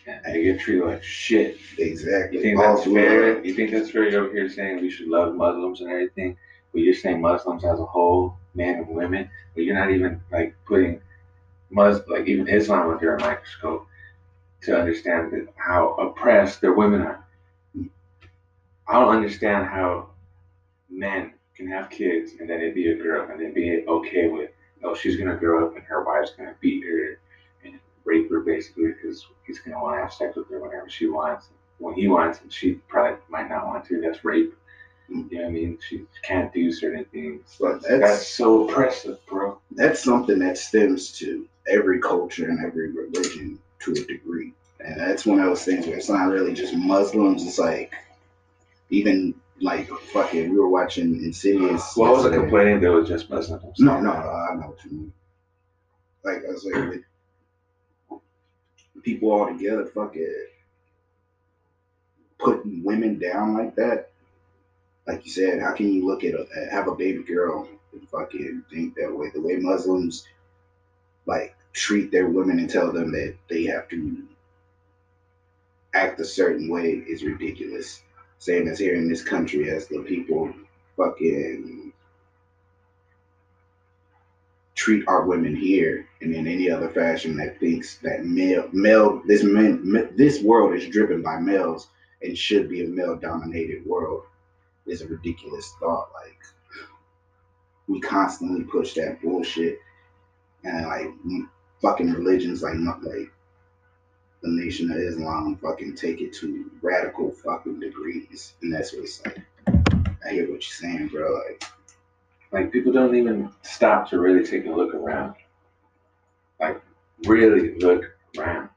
[0.08, 1.58] And they get treated like shit.
[1.76, 2.38] Exactly.
[2.38, 3.44] You think that's fair?
[3.44, 4.08] You think that's fair?
[4.08, 6.36] You're over here saying we should love Muslims and everything,
[6.72, 10.56] but you're saying Muslims as a whole, men and women, but you're not even like
[10.66, 11.00] putting
[11.70, 13.86] Mus like even Islam under a microscope
[14.62, 17.24] to understand that how oppressed their women are.
[18.88, 20.08] I don't understand how
[20.88, 24.50] men can have kids and then it be a girl and then be okay with
[24.84, 27.18] oh she's gonna grow up and her wife's gonna beat her
[28.08, 31.48] rape her basically because he's gonna want to have sex with her whenever she wants
[31.78, 34.54] when he wants and she probably might not want to that's rape
[35.08, 39.24] you know what I mean she can't do certain things But that's, that's so oppressive
[39.26, 44.52] bro that's something that stems to every culture and every religion to a degree.
[44.80, 47.92] And that's one of those things where it's not really just Muslims, it's like
[48.90, 51.94] even like fucking we were watching Insidious.
[51.96, 55.12] well I wasn't complaining there was just Muslims No, no, I know what you mean.
[56.24, 57.02] Like I was like
[59.02, 60.46] people all together, fucking
[62.38, 64.10] putting women down like that.
[65.06, 68.64] Like you said, how can you look at a have a baby girl and fucking
[68.70, 69.30] think that way?
[69.32, 70.26] The way Muslims
[71.26, 74.26] like treat their women and tell them that they have to
[75.94, 78.02] act a certain way is ridiculous.
[78.38, 80.52] Same as here in this country, as the people
[80.96, 81.87] fucking
[84.88, 89.42] treat our women here and in any other fashion that thinks that male male this
[89.42, 91.88] men this world is driven by males
[92.22, 94.22] and should be a male dominated world
[94.86, 96.40] is a ridiculous thought like
[97.86, 99.78] we constantly push that bullshit
[100.64, 101.10] and like
[101.82, 103.30] fucking religions like like
[104.42, 109.22] the nation of islam fucking take it to radical fucking degrees and that's what it's
[109.26, 109.36] like.
[110.26, 111.62] I hear what you're saying bro like
[112.52, 115.34] Like people don't even stop to really take a look around.
[116.60, 116.82] Like
[117.26, 118.04] really look
[118.38, 118.70] around.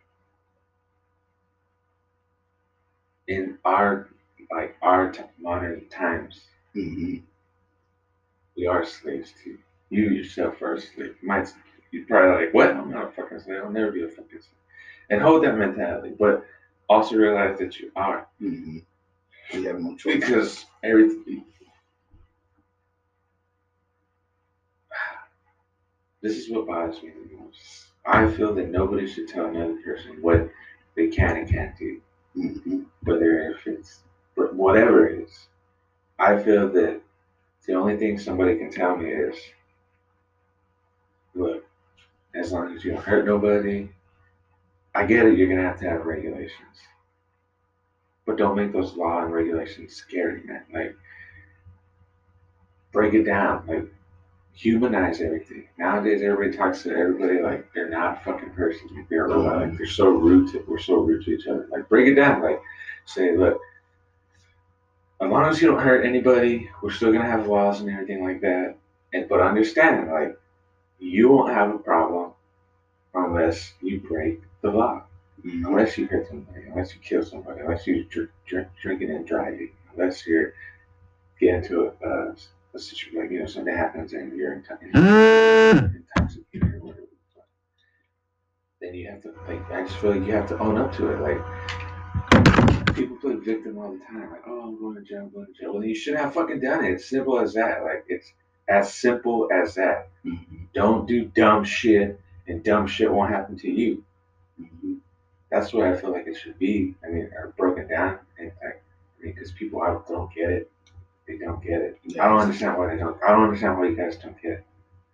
[3.28, 4.10] In our
[4.52, 6.42] like our t- modern times,
[6.74, 7.18] hmm
[8.56, 9.58] we are slaves to.
[9.90, 11.16] You yourself are a slave.
[11.22, 11.54] You might
[11.92, 12.72] you're probably like, what?
[12.72, 13.62] I'm not a fucking slave.
[13.64, 14.62] I'll never be a fucking slave.
[15.10, 16.46] And hold that mentality, but
[16.90, 18.28] also realize that you are.
[18.40, 18.80] hmm
[19.54, 20.16] You have no choice.
[20.16, 21.46] Because everything.
[26.22, 27.88] This is what bothers me the most.
[28.06, 30.50] I feel that nobody should tell another person what
[30.96, 32.02] they can and can't do,
[32.34, 34.02] hmm whether if it's
[34.36, 35.48] but whatever it is.
[36.20, 37.02] I feel that
[37.66, 39.36] the only thing somebody can tell me is,
[41.34, 41.66] look,
[42.36, 43.90] as long as you don't hurt nobody,
[44.94, 45.38] I get it.
[45.38, 46.78] You're gonna have to have regulations,
[48.26, 50.64] but don't make those law and regulations scary, man.
[50.74, 50.96] Like,
[52.92, 53.66] break it down.
[53.68, 53.92] Like,
[54.54, 55.68] humanize everything.
[55.78, 58.90] Nowadays, everybody talks to everybody like they're not a fucking person.
[58.96, 59.28] Like, they're.
[59.28, 60.64] Like, they're so rude to.
[60.68, 61.68] We're so rude to each other.
[61.72, 62.42] Like, break it down.
[62.42, 62.62] Like,
[63.06, 63.60] say, look.
[65.22, 68.42] As long as you don't hurt anybody, we're still gonna have laws and everything like
[68.42, 68.76] that.
[69.14, 70.38] And but understand, like,
[71.00, 72.32] you won't have a problem
[73.14, 75.04] unless you break the law
[75.44, 79.26] hmm unless you hurt somebody, unless you kill somebody, unless you drink, drink, drinking and
[79.26, 80.54] driving, unless you're
[81.40, 82.36] get into a, a,
[82.74, 84.96] a situation like you know something happens and you're intoxicated,
[86.16, 87.08] intoxicated or whatever.
[88.80, 91.10] Then you have to like I just feel like you have to own up to
[91.12, 91.20] it.
[91.22, 95.48] Like people play victim all the time, like oh I'm going to jail, I'm going
[95.48, 95.74] to jail.
[95.74, 96.94] Well, you should have fucking done it.
[96.94, 97.84] It's simple as that.
[97.84, 98.32] Like it's
[98.68, 100.10] as simple as that.
[100.24, 104.04] hmm Don't do dumb shit, and dumb shit won't happen to you
[104.58, 104.94] hmm
[105.52, 106.96] that's what I feel like it should be.
[107.06, 108.20] I mean, or broken down.
[108.40, 108.82] And like,
[109.20, 110.72] I mean, because people out don't get it.
[111.32, 112.00] They don't get it.
[112.20, 113.18] I don't understand why they don't.
[113.24, 114.66] I don't understand why you guys don't get it.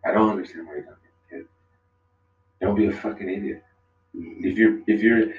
[0.03, 0.97] I don't understand why you don't
[1.30, 1.47] get it.
[2.59, 3.63] Don't be a fucking idiot.
[4.15, 4.43] Mhm.
[4.43, 5.34] If you're if you're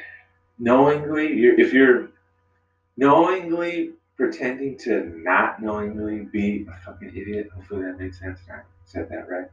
[0.59, 2.11] knowingly you're if you're
[2.97, 8.41] knowingly pretending to not knowingly be a fucking idiot, hopefully that makes sense.
[8.51, 9.49] I said that right.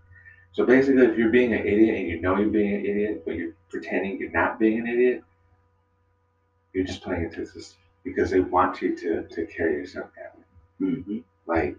[0.51, 3.35] So basically, if you're being an idiot and you know you're being an idiot, but
[3.35, 5.23] you're pretending you're not being an idiot,
[6.73, 10.44] you're just playing into this because they want you to, to carry yourself that way.
[10.81, 11.23] Mhm.
[11.45, 11.77] Like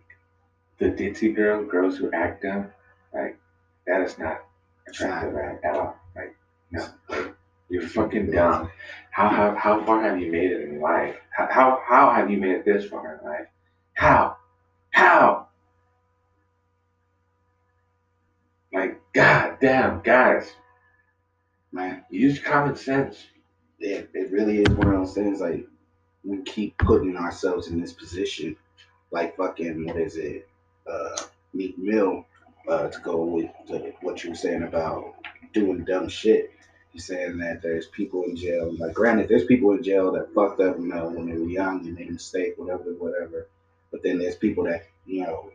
[0.78, 2.70] the ditzy girl, girls who act dumb,
[3.12, 3.38] like
[3.86, 4.44] that is not
[4.88, 5.96] attractive at, at all.
[6.14, 6.36] Like
[6.70, 7.34] no, like,
[7.68, 8.70] you're fucking dumb.
[9.10, 11.16] How, how how far have you made it in life?
[11.30, 13.48] How how, how have you made it this far in life?
[13.94, 14.36] How?
[14.90, 15.48] How?
[18.72, 20.52] Like god damn guys,
[21.72, 23.26] Man, use common sense.
[23.78, 25.66] it, it really is one of those things like
[26.24, 28.56] we keep putting ourselves in this position
[29.10, 30.48] like fucking what is it
[30.90, 31.16] uh
[31.54, 32.26] meek mill
[32.68, 35.14] uh to go with to what you were saying about
[35.52, 36.52] doing dumb shit
[36.92, 40.60] you're saying that there's people in jail like granted there's people in jail that fucked
[40.60, 43.48] up you know when they were young and made a mistake whatever whatever
[43.90, 45.50] but then there's people that you know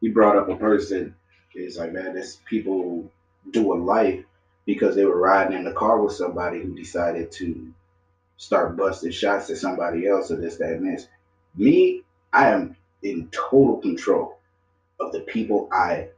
[0.00, 1.14] he brought up a person
[1.54, 3.10] it's like man there's people
[3.50, 4.24] doing life
[4.66, 7.72] because they were riding in the car with somebody who decided to
[8.36, 11.08] start busting shots at somebody else or this, that, and this.
[11.56, 14.38] Me, I am in total control
[15.00, 16.08] of the people I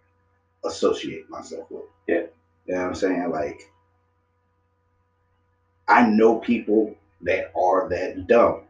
[0.65, 1.85] associate myself with.
[2.07, 2.27] Yeah.
[2.67, 3.31] You know what I'm saying?
[3.31, 3.61] Like,
[5.89, 8.63] I know people that are that dumb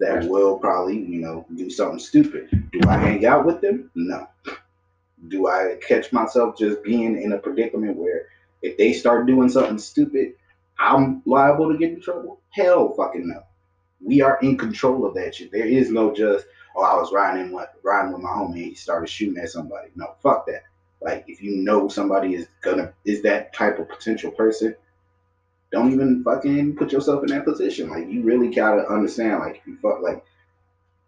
[0.00, 0.28] that Right.
[0.28, 2.48] will probably, you know, do something stupid.
[2.72, 3.90] Do I hang out with them?
[3.94, 4.26] No.
[5.28, 8.26] Do I catch myself just being in a predicament where
[8.62, 10.34] if they start doing something stupid,
[10.78, 12.40] I'm liable to get in trouble?
[12.50, 13.42] Hell fucking no.
[14.04, 15.50] We are in control of that shit.
[15.50, 16.46] There is no just,
[16.76, 19.88] oh, I was riding with riding with my homie and he started shooting at somebody.
[19.96, 20.64] No, fuck that.
[21.00, 24.74] Like if you know somebody is gonna is that type of potential person,
[25.72, 27.90] don't even fucking put yourself in that position.
[27.90, 30.24] Like you really gotta understand, like if you fuck like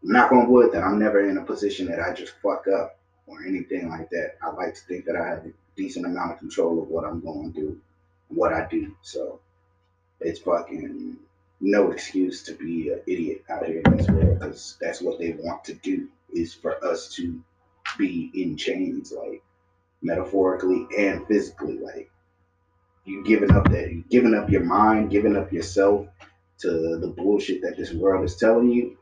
[0.03, 3.44] knock on wood that I'm never in a position that I just fuck up or
[3.44, 4.36] anything like that.
[4.42, 7.20] I like to think that I have a decent amount of control of what I'm
[7.20, 7.80] going to do,
[8.28, 8.94] what I do.
[9.03, 9.40] So
[10.20, 11.16] it's fucking
[11.61, 15.33] no excuse to be an idiot out here in this world because that's what they
[15.33, 17.43] want to do is for us to
[17.99, 19.43] be in chains, like
[20.03, 21.79] metaphorically and physically.
[21.79, 22.11] Like
[23.05, 26.07] you giving up that, you giving up your mind, giving up yourself
[26.59, 28.99] to the bullshit that this world is telling you.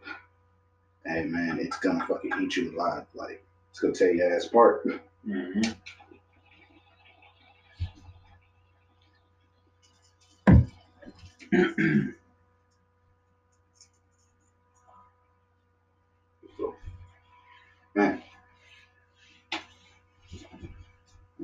[1.05, 3.05] Hey man, it's gonna fucking eat you alive.
[3.15, 4.87] Like it's gonna tear your ass apart.
[5.27, 5.71] Mm-hmm.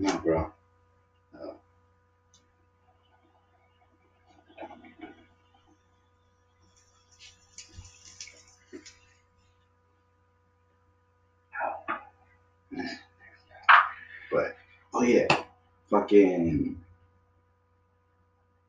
[0.01, 0.53] Bro.
[1.35, 1.53] Uh,
[14.33, 14.57] but
[14.95, 15.27] oh yeah,
[15.91, 16.81] fucking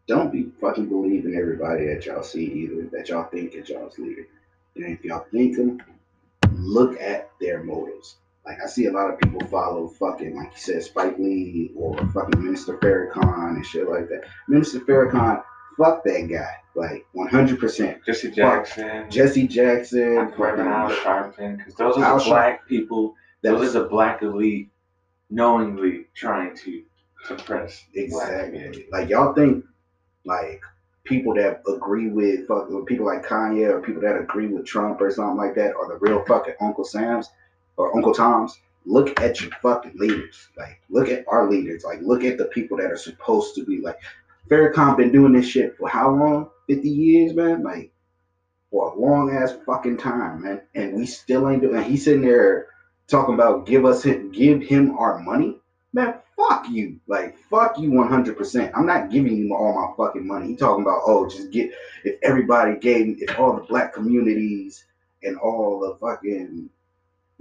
[0.08, 4.28] don't be fucking believing everybody that y'all see either that y'all think that y'all's leader.
[4.76, 5.82] And if y'all think them,
[6.52, 8.18] look at their motives.
[8.46, 11.96] Like I see a lot of people follow fucking like you said Spike Lee or
[12.12, 14.24] fucking Minister Farrakhan and shit like that.
[14.48, 15.44] Minister Farrakhan,
[15.78, 16.56] fuck that guy.
[16.74, 18.04] Like 100 percent.
[18.06, 23.16] Jesse Jackson, Jesse Jackson, Reverend Al fucking Sharpton, because those are the black people.
[23.44, 24.70] that Those was are the black elite
[25.30, 26.84] knowingly trying to
[27.26, 27.86] suppress.
[27.94, 28.86] Exactly.
[28.92, 29.66] Like y'all think
[30.26, 30.62] like
[31.04, 35.12] people that agree with fucking people like Kanye or people that agree with Trump or
[35.12, 37.30] something like that are the real fucking Uncle Sam's
[37.82, 38.60] or Uncle Tom's.
[38.86, 40.50] Look at your fucking leaders.
[40.58, 41.84] Like look at our leaders.
[41.84, 44.00] Like look at the people that are supposed to be like
[44.50, 46.50] Farrakhan been doing this shit for how long?
[46.68, 47.64] 50 years, man?
[47.64, 47.92] Like
[48.72, 50.62] for a long ass fucking time, man.
[50.74, 52.68] And we still ain't doing he's sitting there
[53.08, 55.58] talking about give us him give him our money.
[55.94, 57.00] Man, fuck you.
[57.08, 58.72] Like, fuck you 100%.
[58.74, 60.48] I'm not giving you all my fucking money.
[60.48, 61.72] He talking about, oh, just get,
[62.04, 64.86] if everybody gave, if all the black communities
[65.24, 66.70] and all the fucking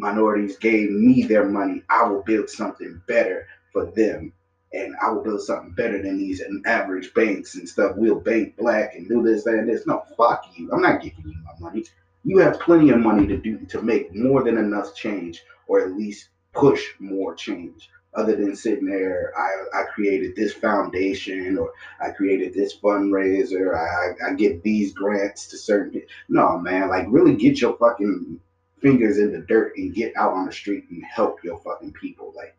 [0.01, 4.33] minorities gave me their money, I will build something better for them.
[4.73, 7.97] And I will build something better than these average banks and stuff.
[7.97, 9.87] We'll bank black and do this, that, and this.
[9.87, 10.71] No, fuck you.
[10.73, 11.85] I'm not giving you my money.
[12.23, 15.93] You have plenty of money to do to make more than enough change, or at
[15.93, 22.11] least push more change other than sitting there, I, I created this foundation or I
[22.11, 26.03] created this fundraiser, I, I give these grants to certain.
[26.29, 28.41] No, man, like really get your fucking
[28.81, 32.33] fingers in the dirt and get out on the street and help your fucking people.
[32.37, 32.57] Like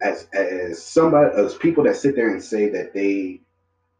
[0.00, 3.40] as as somebody as people that sit there and say that they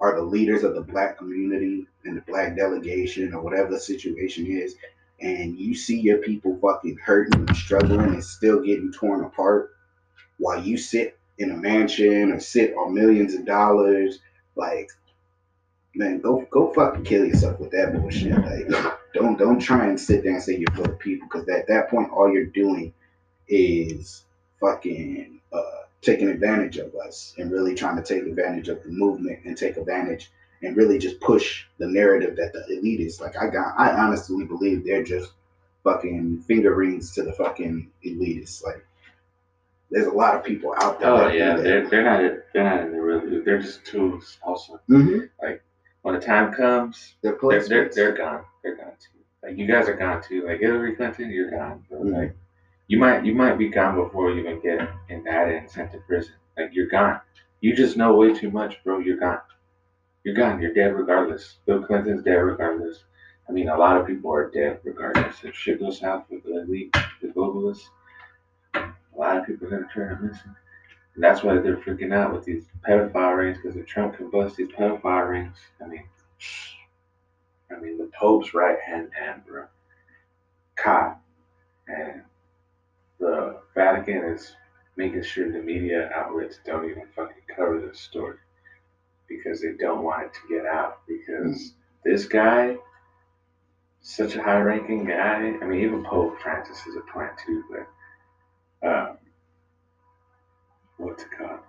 [0.00, 4.46] are the leaders of the black community and the black delegation or whatever the situation
[4.46, 4.76] is,
[5.20, 9.72] and you see your people fucking hurting and struggling and still getting torn apart
[10.38, 14.20] while you sit in a mansion or sit on millions of dollars,
[14.56, 14.88] like
[15.94, 18.32] man, go go fucking kill yourself with that bullshit.
[18.38, 21.66] Like don't don't try and sit there and say you're for the people because at
[21.68, 22.92] that point all you're doing
[23.48, 24.24] is
[24.60, 25.62] fucking uh,
[26.02, 29.76] taking advantage of us and really trying to take advantage of the movement and take
[29.76, 30.30] advantage
[30.62, 34.84] and really just push the narrative that the elitists like I got I honestly believe
[34.84, 35.32] they're just
[35.84, 38.62] fucking finger rings to the fucking elitists.
[38.64, 38.84] Like
[39.90, 41.10] there's a lot of people out there.
[41.10, 43.44] Oh yeah, they're they're not they're not in the real.
[43.44, 44.38] They're just tools.
[44.42, 45.24] Also, mm-hmm.
[46.08, 48.42] When the time comes, They're they're they're, they're gone.
[48.62, 49.18] They're gone too.
[49.42, 50.46] Like you guys are gone too.
[50.46, 51.84] Like Hillary Clinton, you're gone.
[51.90, 52.00] Bro.
[52.00, 52.16] Mhm.
[52.16, 52.36] Like
[52.86, 56.32] you might you might be gone before you even get indicted and sent to prison.
[56.56, 57.20] Like you're gone.
[57.60, 59.00] You just know way too much, bro.
[59.00, 59.40] You're gone.
[60.24, 60.62] You're gone.
[60.62, 61.58] You're dead regardless.
[61.66, 63.04] Bill Clinton's dead regardless.
[63.46, 65.44] I mean, a lot of people are dead regardless.
[65.44, 67.84] If shit goes south with the elite, the globalists,
[68.74, 70.56] a lot of people are gonna turn missing.
[71.18, 74.54] And that's why they're freaking out with these pedophile rings, because if Trump can bust
[74.54, 76.04] these pedophile rings, I mean,
[77.72, 79.64] I mean, the Pope's right hand man, bro,
[80.76, 81.18] caught,
[81.88, 82.22] and
[83.18, 84.54] the Vatican is
[84.94, 88.36] making sure the media outlets don't even fucking cover this story
[89.28, 91.00] because they don't want it to get out.
[91.08, 91.72] Because
[92.04, 92.76] this guy,
[94.02, 95.56] such a high-ranking guy.
[95.60, 99.18] I mean, even Pope Francis is a plant too, but um,
[100.98, 101.60] what's called?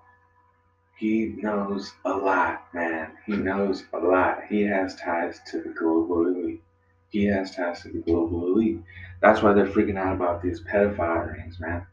[0.97, 3.11] He knows a lot, man.
[3.25, 4.43] He knows a lot.
[4.49, 6.61] He has ties to the global elite.
[7.09, 8.81] He has ties to the global elite.
[9.21, 11.87] That's why they're freaking out about these pedophile rings, man.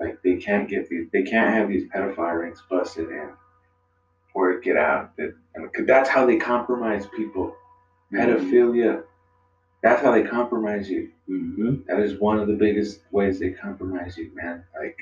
[0.00, 3.30] Like they can't get these, they can't have these pedophile rings busted in
[4.34, 5.16] or get out.
[5.16, 7.56] That, and 'cause that's how they compromise people.
[8.12, 9.02] Pedophilia.
[9.82, 11.10] That's how they compromise you.
[11.28, 11.76] Mm-hmm.
[11.86, 14.64] That is one of the biggest ways they compromise you, man.
[14.78, 14.96] Like,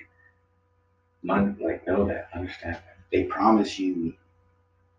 [1.30, 2.98] un- like know that, understand that.
[3.12, 4.14] They promise you,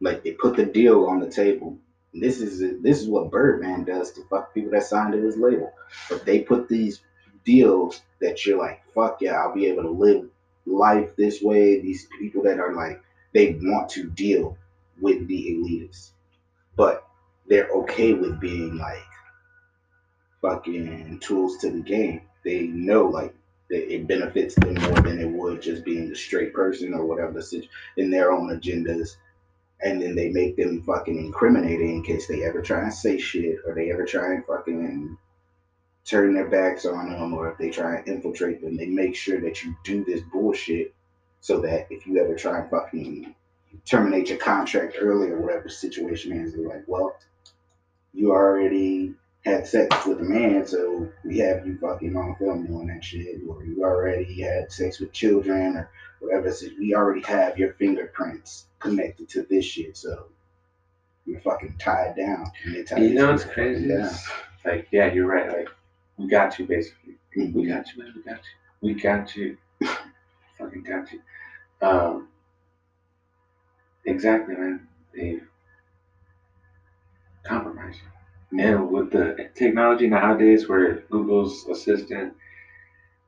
[0.02, 1.78] like they put the deal on the table.
[2.14, 5.74] This is this is what Birdman does to fuck people that signed to his label.
[6.10, 7.02] But they put these
[7.44, 10.30] deals that you're like, fuck yeah, I'll be able to live
[10.66, 11.80] life this way.
[11.82, 13.02] These people that are like,
[13.34, 14.58] they want to deal
[15.02, 16.12] with the elitists,
[16.76, 17.08] but
[17.48, 19.04] they're okay with being like
[20.42, 22.22] fucking tools to the game.
[22.44, 23.36] They know like
[23.70, 27.42] it benefits them more than it would just being a straight person or whatever
[27.98, 29.16] in their own agendas.
[29.82, 33.60] And then they make them fucking incriminating in case they ever try and say shit
[33.66, 35.18] or they ever try and fucking
[36.06, 39.42] turn their backs on them or if they try and infiltrate them, they make sure
[39.42, 40.94] that you do this bullshit
[41.42, 43.36] so that if you ever try and fucking
[43.86, 47.18] terminate your contract early or whatever the situation is, they're like, well,
[48.14, 49.14] you already
[49.46, 53.42] had sex with a man, so we have you fucking on film doing that shit,
[53.48, 55.90] or you already had sex with children or
[56.20, 56.52] whatever.
[56.52, 60.28] So we already have your fingerprints connected to this shit, so
[61.26, 62.52] you're fucking tied down.
[62.98, 63.88] You know what's crazy?
[64.64, 65.48] Like, yeah, you're right.
[65.48, 65.70] Like,
[66.18, 67.16] we got you basically.
[67.36, 67.68] We Mhm.
[67.68, 68.14] got you, man.
[68.16, 68.56] We got you.
[68.82, 69.58] We got you.
[70.58, 71.22] Fucking got you.
[71.82, 72.30] Um,
[74.06, 74.88] exactly, man.
[75.14, 75.42] They
[77.44, 78.15] compromise you.
[78.58, 82.34] And with the technology nowadays, where Google's assistant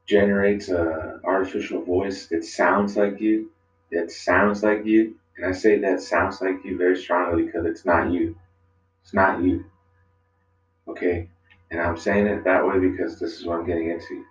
[0.07, 3.51] generates a artificial voice that sounds like you,
[3.91, 7.85] that sounds like you, and I say that sounds like you very strongly because it's
[7.85, 8.35] not you.
[9.03, 9.65] It's not you.
[10.87, 11.29] Okay?
[11.71, 14.25] And I'm saying it that way because this is what I'm getting into.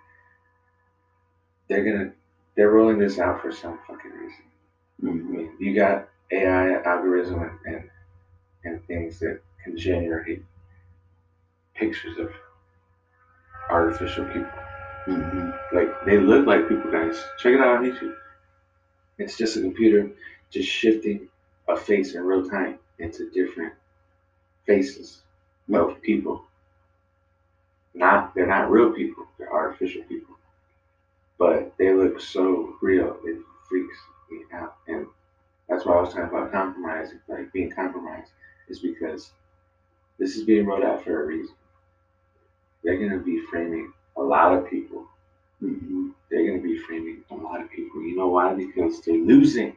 [1.69, 2.13] They're gonna
[2.57, 4.45] they're rolling this out for some fucking reason.
[5.03, 5.31] I Mhm.
[5.31, 7.91] mean, you got AI algorithm and
[8.65, 10.45] and things that can generate
[11.79, 12.31] pictures of
[13.71, 14.51] artificial people.
[15.07, 15.59] Mhm.
[15.73, 17.23] Like they look like people, guys.
[17.39, 18.17] Check it out on YouTube.
[19.19, 20.11] It's just a computer
[20.51, 21.29] just shifting
[21.69, 23.75] a face in real time into different
[24.67, 25.23] faces
[25.73, 26.45] of people.
[27.95, 30.37] Not they're not real people, they're artificial people.
[31.39, 33.99] But they look so real, it freaks
[34.31, 34.77] me out.
[34.87, 35.07] And
[35.69, 38.31] that's why I was talking about compromising, like being compromised,
[38.69, 39.33] is because
[40.19, 41.55] this is being rolled out for a reason.
[42.87, 45.09] They're gonna be framing a lot of people
[45.63, 46.15] Mhm.
[46.31, 48.03] they're going to be framing a lot of people.
[48.03, 48.55] You know why?
[48.55, 49.77] Because they're losing.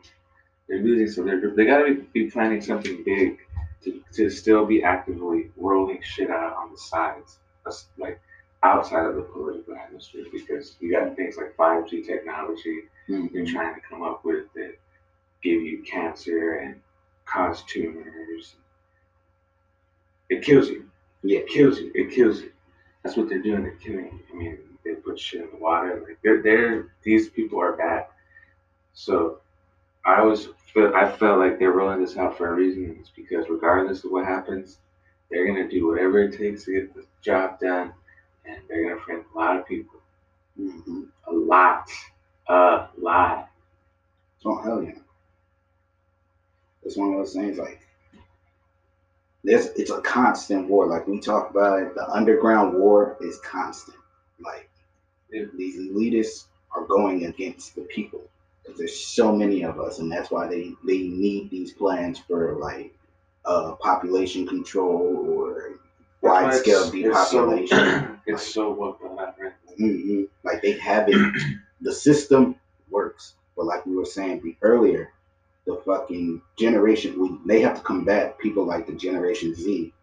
[0.67, 3.39] They're losing, so they're they got to be, be planning something big
[3.83, 7.39] to, to still be actively rolling shit out on the sides,
[7.97, 8.21] like
[8.63, 10.25] outside of the political atmosphere.
[10.31, 13.31] Because you got things like 5G technology Mhm.
[13.33, 14.75] they're trying to come up with that
[15.43, 16.81] give you cancer and
[17.25, 18.55] cause tumors.
[20.29, 20.89] It kills you.
[21.23, 21.39] Yeah.
[21.39, 21.91] It kills you.
[21.95, 22.51] It kills you.
[23.03, 23.63] That's what they're doing.
[23.63, 24.19] They're killing.
[24.31, 26.03] I mean, they put shit in the water.
[26.07, 28.07] Like they're, they're these people are bad.
[28.93, 29.39] So
[30.05, 32.97] I always feel I felt like they're rolling this out for a reason.
[32.99, 34.77] It's because regardless of what happens,
[35.29, 37.93] they're gonna do whatever it takes to get the job done,
[38.45, 39.99] and they're gonna frame a lot of people.
[40.59, 41.07] Mhm.
[41.27, 41.89] A lot.
[42.47, 43.49] A lot.
[44.45, 44.99] Oh hell yeah.
[46.83, 47.81] It's one of those things like
[49.43, 50.87] there's it's a constant war.
[50.87, 53.97] Like we talk about it, the underground war is constant.
[54.39, 54.69] Like
[55.31, 58.21] these elitists are going against the people.
[58.63, 62.55] Because there's so many of us and that's why they, they need these plans for
[62.55, 62.93] like
[63.45, 65.79] uh population control or
[66.21, 68.15] wide scale It's- it's so- depopulation.
[68.27, 69.53] It's so well thought out, right?
[69.77, 71.41] hmm Like they have it,
[71.81, 72.55] the system
[72.91, 73.33] works.
[73.55, 75.11] But like we were saying earlier,
[75.65, 79.93] the fucking generation, we, they have to combat people like the Generation Z.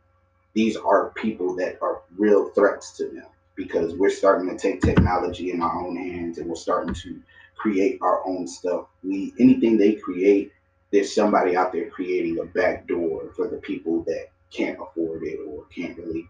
[0.55, 3.27] These are people that are real threats to them
[3.57, 7.21] because we're starting to take technology in our own hands and we're starting to
[7.57, 8.87] create our own stuff.
[9.03, 10.53] We anything they create,
[10.93, 15.39] there's somebody out there creating a back door for the people that can't afford it
[15.47, 16.29] or can't really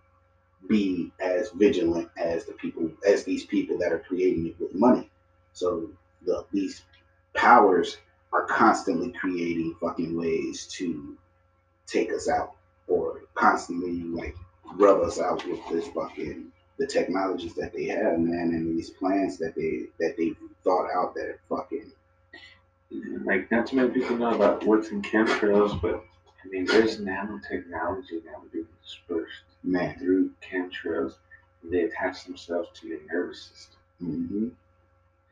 [0.69, 5.11] be as vigilant as the people as these people that are creating it with money.
[5.53, 5.91] So
[6.25, 6.83] the these
[7.35, 7.99] powers
[8.33, 11.17] are constantly creating fucking ways to
[11.87, 12.53] take us out
[12.89, 14.37] or constantly like
[14.77, 19.39] rub us out with this fucking the technologies that they have, man, and these plans
[19.39, 20.33] that they that they
[20.65, 21.93] thought out that are fucking
[23.25, 26.05] Like, not too many people know about what's in chemtrails, but
[26.45, 29.99] I mean, there's nanotechnology now being dispersed man.
[29.99, 31.15] through chemtrails.
[31.65, 33.81] They attach themselves to your nervous system.
[33.99, 34.49] hmm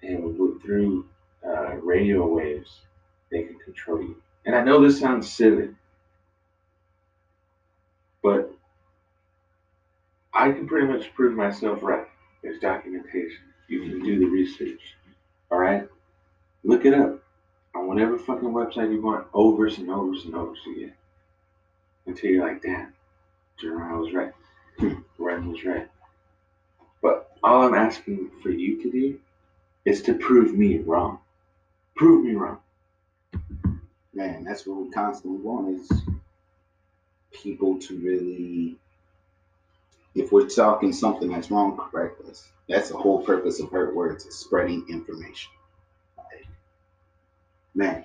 [0.03, 1.07] And through
[1.47, 2.81] uh, radio waves,
[3.31, 4.17] they can control you.
[4.47, 5.71] And I know this sounds silly,
[8.23, 8.51] but
[10.33, 12.07] I can pretty much prove myself right.
[12.43, 13.45] There's documentation.
[13.69, 14.81] You can do the research.
[15.51, 15.89] All right?
[16.65, 17.23] Look it up
[17.75, 20.93] on whatever fucking website you want, overs and overs and overs again.
[22.07, 22.93] Until you're like, damn,
[23.59, 24.33] Jerome was right.
[25.19, 25.89] Ren was right.
[27.01, 29.21] But all I'm asking for you to do
[29.85, 31.19] is to prove me wrong.
[31.97, 32.59] Prove me wrong.
[34.13, 36.03] man, that's what we constantly want is
[37.33, 38.77] people to really,
[40.15, 42.49] if we're talking something that's wrong, correct us.
[42.69, 45.53] That's the whole purpose of hurt words is spreading information.
[47.75, 48.05] Man,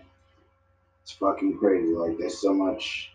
[1.04, 1.94] it's fucking crazy.
[1.94, 3.12] Like there's so much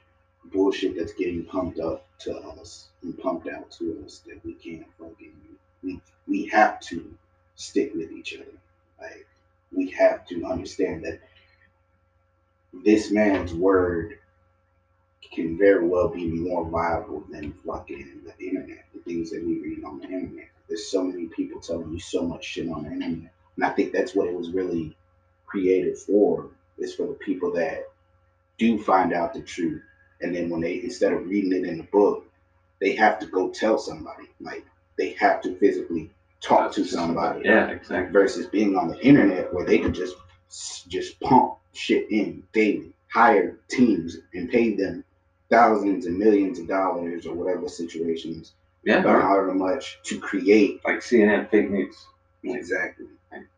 [0.52, 4.86] bullshit that's getting pumped up to us and pumped out to us that we can't
[4.98, 5.34] fucking
[5.82, 7.14] we we have to
[7.56, 8.46] stick with each other.
[9.00, 9.26] Like
[9.74, 11.20] we have to understand that
[12.84, 14.18] this man's word
[15.32, 18.84] can very well be more viable than fucking the internet.
[18.94, 20.48] The things that we read on the internet.
[20.68, 23.32] There's so many people telling you so much shit on the internet.
[23.56, 24.96] And I think that's what it was really
[25.46, 26.48] created for,
[26.78, 27.84] is for the people that
[28.58, 29.82] do find out the truth.
[30.20, 32.26] And then when they instead of reading it in the book,
[32.80, 34.28] they have to go tell somebody.
[34.40, 34.64] Like
[34.96, 36.10] they have to physically
[36.44, 37.42] talk to somebody.
[37.44, 38.12] Yeah, exactly.
[38.12, 40.14] Versus being on the internet where they can just
[40.88, 45.02] just pump shit in daily, hire teams and pay them
[45.50, 48.52] thousands and millions of dollars or whatever situations,
[48.84, 51.96] Yeah, or however much to create like CNN fake news.
[52.44, 53.06] exactly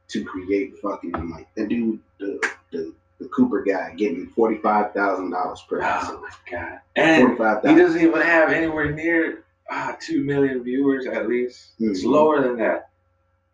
[0.08, 2.40] to create fucking like the dude the
[2.70, 6.20] the, the Cooper guy getting forty five thousand dollars per Oh episode.
[6.20, 6.80] my god!
[6.94, 11.72] And he doesn't even have anywhere near ah, two million viewers at least.
[11.78, 12.10] It's Mhm.
[12.10, 12.90] lower than that.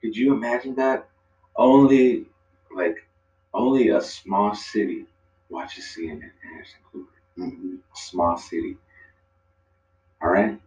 [0.01, 1.09] Could you imagine that?
[1.57, 2.27] Only
[2.75, 3.07] like
[3.55, 5.07] only a small city
[5.51, 7.13] watches CNN Anderson Cooper.
[7.39, 7.79] Mhm.
[7.95, 8.79] Small city.
[10.23, 10.61] All right.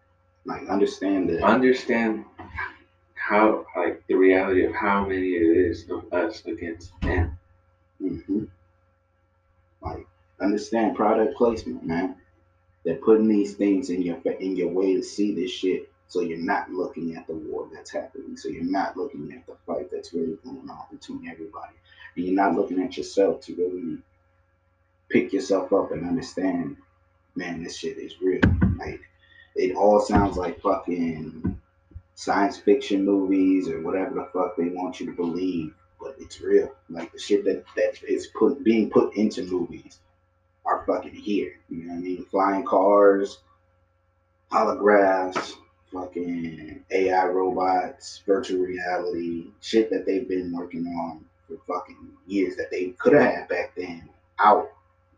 [0.45, 2.25] Like understand that Understand
[3.15, 7.37] how like the reality of how many it is of us against them.
[8.01, 8.43] Mm-hmm.
[9.81, 10.05] Like,
[10.39, 12.15] understand product placement, man.
[12.85, 16.37] They're putting these things in your in your way to see this shit, so you're
[16.37, 18.37] not looking at the war that's happening.
[18.37, 21.73] So you're not looking at the fight that's really going on between everybody,
[22.15, 23.97] and you're not looking at yourself to really
[25.09, 26.77] pick yourself up and understand,
[27.35, 28.41] man, this shit is real.
[28.77, 29.01] Like,
[29.55, 31.59] it all sounds like fucking
[32.13, 36.71] science fiction movies or whatever the fuck they want you to believe but it's real.
[36.89, 39.99] Like the shit that that is put being put into movies
[40.65, 41.53] are fucking here.
[41.69, 42.25] You know what I mean?
[42.25, 43.39] Flying cars,
[44.51, 45.53] holographs,
[45.91, 52.71] fucking AI robots, virtual reality, shit that they've been working on for fucking years that
[52.71, 54.09] they could have had back then
[54.39, 54.71] out,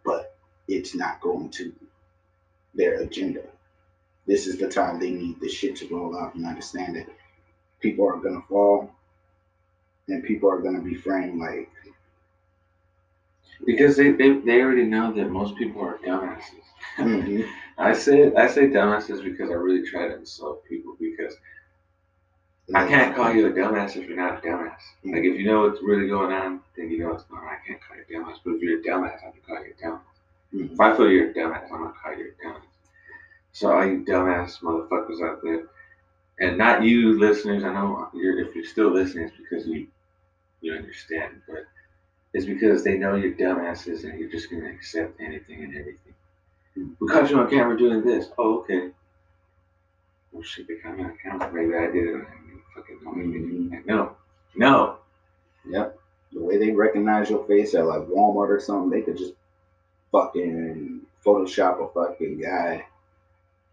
[0.03, 0.35] but
[0.67, 1.73] it's not going to
[2.73, 3.43] their agenda.
[4.25, 7.07] This is the time they need this shit to roll out and understand that
[7.79, 8.91] people are gonna fall
[10.07, 11.69] and people are gonna be framed like
[13.65, 16.63] Because they, they, they already know that most people are dumbasses.
[16.97, 17.47] mhm,
[17.77, 21.35] I say I say dumbasses because I really try to insult people because
[22.75, 24.81] I can't call you a dumbass if you're not a dumbass.
[25.03, 27.49] Like if you know what's really going on, then you know what's going on.
[27.49, 28.37] I can't call you a dumbass.
[28.43, 30.01] But if you're a dumbass, I can call you a dumbass.
[30.53, 30.73] Mhm.
[30.73, 32.61] If I feel you're a dumbass, I'm gonna call you a dumbass.
[33.53, 35.67] So all you dumbass motherfuckers out there,
[36.39, 39.87] and not you listeners, I know you're if you're still listening, it's because you
[40.61, 41.65] you understand, but
[42.33, 46.13] it's because they know you're dumbasses and you're just gonna accept anything and everything.
[46.75, 46.89] Hmm.
[46.99, 48.29] We caught you on camera doing this.
[48.37, 48.91] Oh, okay.
[50.35, 51.51] Oh shit, they caught me on camera.
[51.51, 52.15] Maybe I did it.
[52.15, 53.69] I didn't fucking know anything.
[53.71, 54.15] Like, no,
[54.55, 54.97] no.
[55.69, 55.99] Yep.
[56.33, 59.33] The way they recognize your face at like Walmart or something, they could just
[60.11, 62.85] fucking Photoshop a fucking guy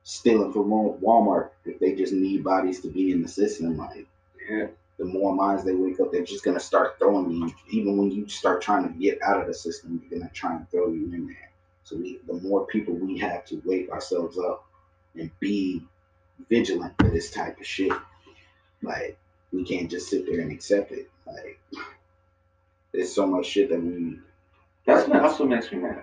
[0.04, 3.76] stealing from Walmart if they just need bodies to be in the system.
[3.76, 4.06] Like
[4.48, 4.66] Yeah,
[4.98, 7.52] the more minds they wake up, they're just gonna start throwing you.
[7.70, 10.70] Even when you start trying to get out of the system, they're gonna try and
[10.70, 11.50] throw you in there.
[11.84, 14.66] So we, the more people we have to wake ourselves up
[15.14, 15.82] and be
[16.48, 17.92] vigilant for this type of shit,
[18.82, 19.18] like
[19.52, 21.10] we can't just sit there and accept it.
[21.26, 21.60] Like
[22.92, 24.18] there's so much shit that we.
[24.86, 26.02] that's what also makes me mad.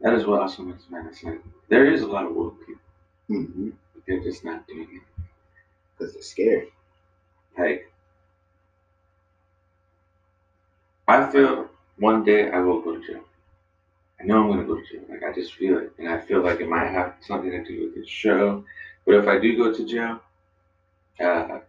[0.00, 1.06] That is what also makes me mad.
[1.10, 2.82] It's like there is a lot of woke people,
[3.28, 5.02] hmm but they're just not doing it.
[5.98, 6.68] Because they're scared.
[7.58, 7.90] Like,
[11.08, 13.24] I feel one day I will go to jail.
[14.20, 15.04] I know I'm gonna go to jail.
[15.08, 17.84] Like I just feel it, and I feel like it might have something to do
[17.86, 18.64] with this show.
[19.06, 20.20] But if I do go to jail,
[21.20, 21.60] uh,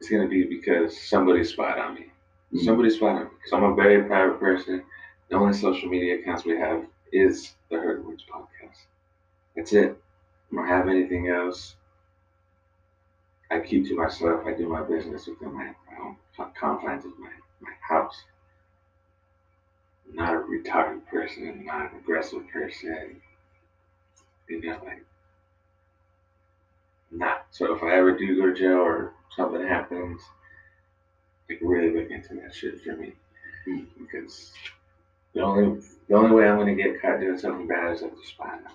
[0.00, 2.06] it's gonna be because somebody spied on me.
[2.52, 2.64] Mhm.
[2.64, 4.84] Somebody spied on me because I'm a very private person.
[5.28, 8.78] The only social media accounts we have is the Herd Words podcast.
[9.56, 9.96] That's it.
[10.52, 11.76] I don't have anything else.
[13.50, 14.46] I keep to myself.
[14.46, 16.16] I do my business within my, my own
[16.58, 17.30] confines of my,
[17.60, 18.22] my house.
[20.08, 21.48] I'm not a retarded person.
[21.48, 23.20] I'm not an aggressive person.
[24.48, 25.04] You know, like,
[27.10, 27.46] not.
[27.50, 30.20] So if I ever do go to jail or something happens,
[31.48, 33.12] like really look into that shit for me.
[33.68, 33.86] Mm.
[33.98, 34.52] Because
[35.34, 38.26] the only the only way I'm gonna get caught doing something bad is if the
[38.26, 38.72] spy on me.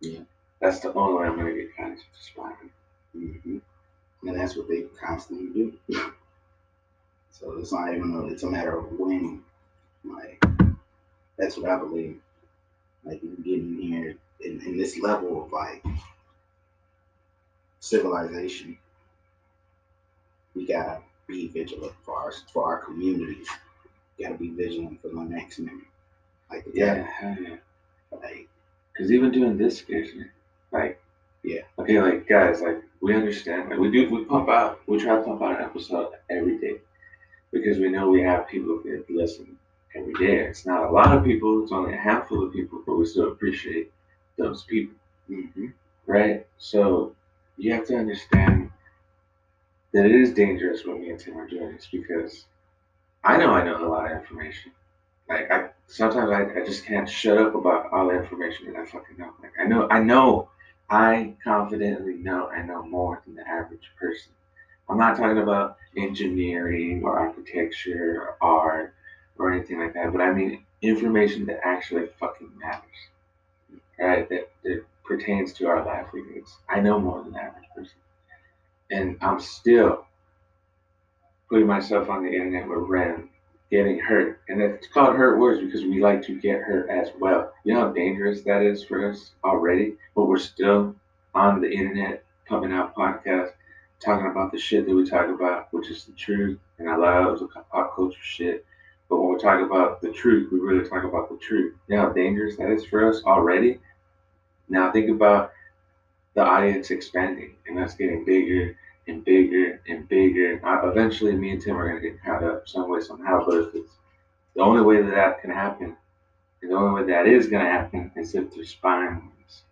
[0.00, 0.20] Yeah.
[0.60, 2.70] That's the only way I'm gonna get caught is if the spy on me.
[3.12, 3.58] Hmm
[4.26, 5.74] And that's what they constantly do.
[7.30, 9.42] so it's not even a, it's a matter of when.
[10.04, 10.42] Like
[11.38, 12.20] that's what I believe.
[13.04, 15.84] Like you getting here in, in this level of like
[17.80, 18.78] civilization,
[20.54, 23.48] we gotta be vigilant for our for our communities.
[24.20, 25.82] gotta be vigilant for the next man.
[26.50, 27.56] Like Yeah, yeah.
[28.12, 28.48] like
[28.92, 30.24] Because even doing this scares me.
[30.72, 31.00] Like,
[31.44, 31.62] Yeah.
[31.78, 33.70] okay, like guys, like we understand.
[33.70, 36.76] Like we do, we pump out, we try to pump out an episode every day
[37.52, 39.56] because we know we have people that listen
[39.94, 40.40] every day.
[40.46, 43.28] It's not a lot of people; it's only a handful of people, but we still
[43.32, 43.90] appreciate
[44.38, 44.94] those people,
[45.30, 45.66] Mm-hmm.
[46.06, 46.46] right?
[46.58, 47.14] So
[47.56, 48.70] you have to understand
[49.92, 51.72] that it is dangerous what me and Tim are doing.
[51.74, 52.46] It's because
[53.24, 54.72] I know I know a lot of information.
[55.28, 58.84] Like I sometimes I, I just can't shut up about all the information that I
[58.86, 59.32] fucking know.
[59.42, 60.48] Like I know I know
[60.90, 64.32] I confidently know I know more than the average person.
[64.88, 68.94] I'm not talking about engineering or architecture or art
[69.38, 72.82] or anything like that, but I mean information that actually fucking matters.
[73.98, 74.28] Right?
[74.28, 76.56] That, that pertains to our livelihoods.
[76.68, 77.98] I know more than the average person.
[78.90, 80.06] And I'm still
[81.48, 83.28] putting myself on the internet with Ren
[83.70, 84.40] getting hurt.
[84.48, 87.52] And it's called hurt words because we like to get hurt as well.
[87.64, 89.96] You know how dangerous that is for us already?
[90.14, 90.94] But we're still
[91.34, 93.52] on the internet pumping out podcasts,
[94.00, 96.58] talking about the shit that we talk about, which is the truth.
[96.78, 98.64] And I love the pop culture shit.
[99.08, 101.74] But when we talk about the truth, we really talk about the truth.
[101.88, 103.78] You know how dangerous that is for us already?
[104.68, 105.52] Now think about
[106.34, 108.76] the audience expanding and us getting bigger
[109.10, 110.60] and bigger and bigger.
[110.64, 113.44] Uh, eventually, me and Tim are gonna get caught up some way somehow.
[113.44, 113.92] But if it's
[114.54, 115.96] the only way that that can happen,
[116.62, 119.62] and the only way that is gonna happen is if there's spying on us.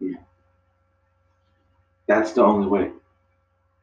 [0.00, 0.18] Yeah.
[2.06, 2.90] That's the only way.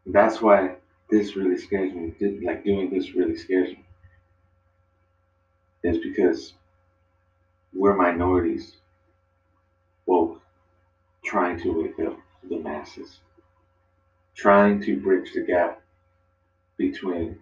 [0.05, 0.75] That's why
[1.09, 2.13] this really scares me.
[2.43, 3.83] Like doing this really scares me.
[5.83, 6.53] Is because
[7.73, 8.75] we're minorities,
[10.05, 10.39] both
[11.23, 12.17] trying to wake up
[12.49, 13.19] the masses
[14.37, 15.81] trying to bridge the gap
[16.77, 17.39] between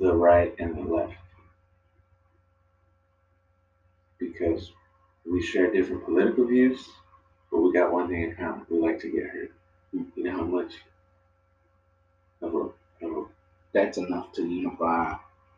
[0.00, 1.14] the right and the left.
[4.18, 4.72] Because
[5.30, 6.88] we share different political views,
[7.50, 8.66] but we got one thing in common.
[8.70, 9.52] We like to get hurt.
[9.92, 10.72] You know how much
[12.42, 12.58] of a,
[13.06, 13.24] of a
[13.72, 15.14] That's enough to unify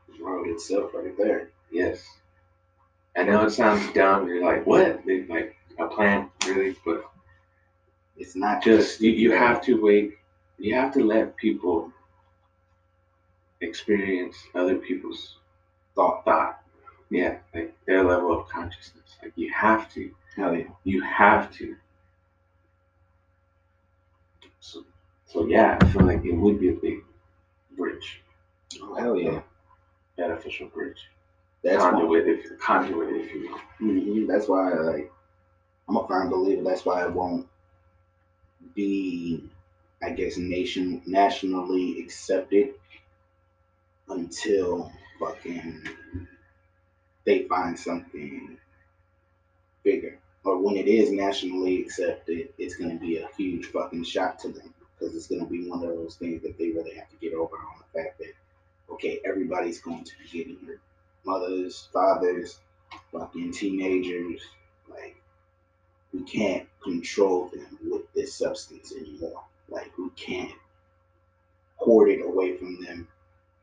[0.09, 1.51] the world itself right there.
[1.71, 2.03] yes.
[3.17, 4.29] I know it sounds dumb.
[4.29, 5.05] You're like, what?
[5.05, 6.77] They, like a plan, really?
[6.85, 7.05] But
[8.17, 10.15] It's not just you, you have to wait
[10.61, 11.93] you have to let people
[13.61, 15.37] experience other people's
[15.95, 16.63] thought thought.
[17.11, 19.17] Yeah like their level of consciousness.
[19.23, 20.11] Like you have to.
[20.37, 20.65] Hell yeah.
[20.85, 21.77] you have to.
[24.61, 24.85] So,
[25.27, 26.99] so yeah i feel like it would be a big
[27.77, 28.23] bridge.
[28.83, 29.41] Oh, hell yeah.
[30.17, 31.09] beneficial bridge.
[31.63, 33.89] That's why, conduit if conduit if you will.
[33.89, 35.13] Mhm, that's why like
[35.89, 36.63] I'm a firm believer.
[36.63, 37.49] That's why it won't
[38.75, 39.51] be,
[40.03, 42.75] I guess, nation nationally accepted
[44.09, 45.89] until fucking
[47.25, 48.57] they find something
[49.83, 50.19] bigger.
[50.43, 54.73] Or when it is nationally accepted, it's gonna be a huge fucking shock to them
[54.99, 57.57] because it's gonna be one of those things that they really have to get over
[57.57, 58.33] on the fact that
[58.91, 60.81] okay, everybody's going to be getting hurt.
[61.25, 62.59] Mothers, fathers,
[63.13, 64.41] fucking teenagers,
[64.89, 65.17] like
[66.13, 69.45] we can't control them with this substance anymore.
[69.71, 70.53] Like we can't
[71.77, 73.09] hoard it away from them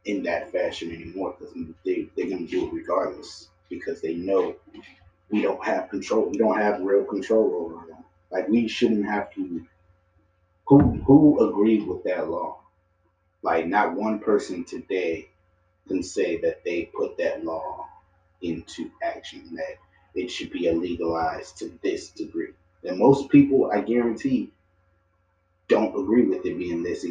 [0.05, 1.55] in that fashion anymore because
[1.85, 4.55] they, they're gonna do it regardless because they know
[5.31, 6.29] we don't have control.
[6.29, 8.03] We don't have real control over them.
[8.31, 9.65] Like we shouldn't have to.
[10.67, 12.59] Who who agreed with that law?
[13.43, 15.29] Like not one person today
[15.87, 17.87] can say that they put that law
[18.41, 19.55] into action.
[19.55, 19.77] That
[20.15, 22.53] it should be illegalized to this degree.
[22.83, 24.51] And most people, I guarantee,
[25.67, 27.05] don't agree with it being this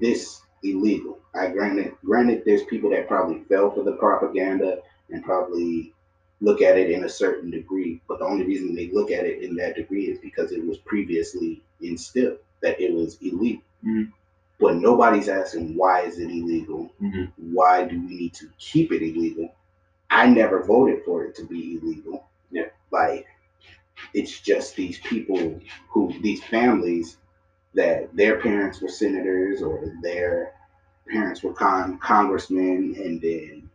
[0.00, 1.18] this illegal.
[1.34, 4.78] I granted, granted, there's people that probably fell for the propaganda
[5.10, 5.92] and probably
[6.40, 8.00] look at it in a certain degree.
[8.08, 10.78] But the only reason they look at it in that degree is because it was
[10.78, 13.62] previously instilled that it was illegal.
[13.84, 14.12] Mhm.
[14.60, 16.92] But nobody's asking why is it illegal?
[17.00, 17.54] Mm-hmm.
[17.54, 19.54] Why do we need to keep it illegal?
[20.10, 22.26] I never voted for it to be illegal.
[22.50, 22.70] Yeah.
[22.90, 23.26] Like
[24.14, 27.16] it's just these people who these families
[27.74, 30.52] that their parents were senators or their
[31.08, 33.68] parents were con- congressmen and then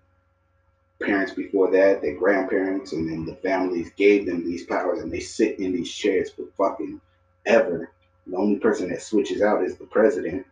[1.02, 5.20] parents before that their grandparents and then the families gave them these powers and they
[5.20, 7.00] sit in these chairs for fucking
[7.46, 7.92] ever.
[8.28, 10.46] The only person that switches out is the president.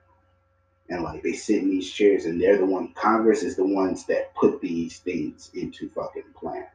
[0.90, 4.06] And like they sit in these chairs and they're the one congress is the ones
[4.08, 6.68] that put these things into fucking plan.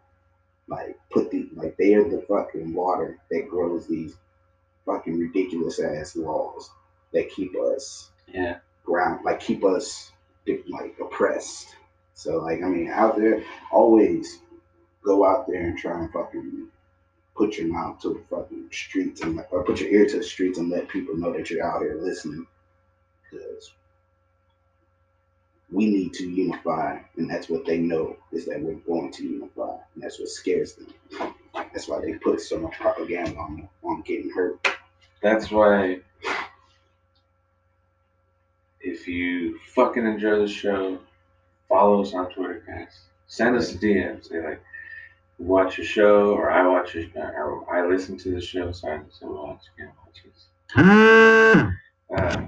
[0.68, 4.16] Like put the like they are the fucking water that grows these
[4.86, 6.70] fucking ridiculous ass laws
[7.12, 10.12] that keep us yeah ground like keep us
[10.68, 11.74] like oppressed
[12.14, 13.42] so like i mean out there
[13.72, 14.38] always
[15.04, 16.68] go out there and try and fucking
[17.36, 20.58] put your mouth to the fucking streets and or put your ear to the streets
[20.58, 22.46] and let people know that you're out here listening.
[23.30, 23.72] Because
[25.70, 29.76] we need to unify, and that's what they know is that we're going to unify,
[29.94, 30.94] and that's what scares them.
[31.54, 34.66] That's why they put so much propaganda on on getting hurt.
[35.22, 36.00] That's why
[38.80, 40.98] if you fucking enjoy the show,
[41.68, 43.00] follow us on Twitter, guys.
[43.26, 44.24] Send us a DM.
[44.24, 44.62] Say like,
[45.38, 48.70] watch a show, or I watch a, or I listen to the show.
[48.72, 50.46] Sorry, so watch can't watch this.
[52.16, 52.46] Uh,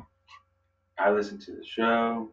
[0.98, 2.30] I listen to the show.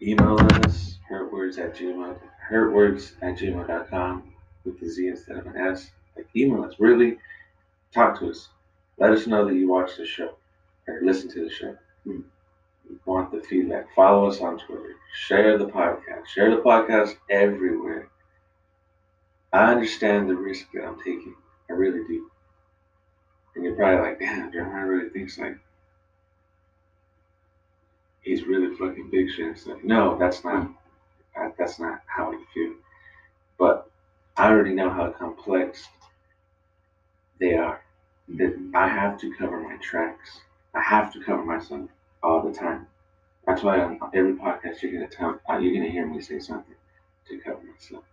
[0.00, 2.18] Email us hurtwords at gmail
[2.50, 4.22] hurtwords at gmail.com
[4.64, 5.90] with the Z instead of an S.
[6.16, 6.74] Like email us.
[6.78, 7.18] Really
[7.92, 8.48] talk to us.
[8.98, 10.34] Let us know that you watch the show
[10.88, 11.76] or listen to the show.
[12.04, 12.20] Hmm.
[12.88, 13.86] We want the feedback.
[13.94, 14.94] Follow us on Twitter.
[15.26, 16.26] Share the podcast.
[16.32, 18.08] Share the podcast everywhere.
[19.52, 21.34] I understand the risk that I'm taking.
[21.68, 22.30] I really do.
[23.54, 25.58] And you're probably like, damn, Jeremiah really thinks like
[28.20, 29.78] he's really fucking big shit and stuff.
[29.82, 30.68] No, that's not.
[31.34, 32.74] that- That's not how I feel.
[33.58, 33.90] But
[34.36, 35.86] I already know how complex
[37.38, 37.80] they are.
[38.28, 40.40] That I have to cover my tracks.
[40.74, 41.90] I have to cover myself
[42.22, 42.86] all the time.
[43.46, 46.76] That's why on every podcast you're gonna tell, uh, you're gonna hear me say something
[47.28, 48.04] to cover myself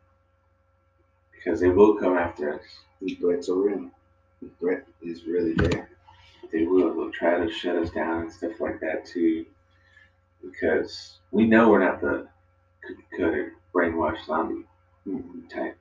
[1.33, 2.63] because they will come after us.
[3.01, 3.91] The threats are real.
[4.41, 5.89] The threat is really there.
[6.51, 6.93] They will.
[6.93, 9.45] They'll try to shut us down and stuff like that too,
[10.41, 12.27] because we know we're not the
[12.83, 14.65] cookie cutter brainwashed zombie
[15.49, 15.77] type.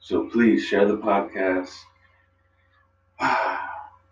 [0.00, 1.72] So please share the podcast.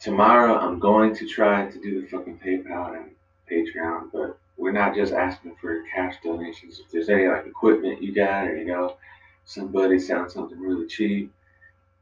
[0.04, 3.12] Tomorrow I'm going to try to do the fucking PayPal and
[3.50, 6.78] Patreon, but we're not just asking for cash donations.
[6.78, 8.98] If there's any like equipment you got, or you know,
[9.46, 11.32] somebody selling something really cheap,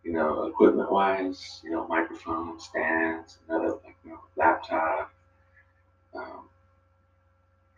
[0.02, 5.12] you know, equipment wise, you know, microphone stands, another like you know, laptop,
[6.12, 6.48] um,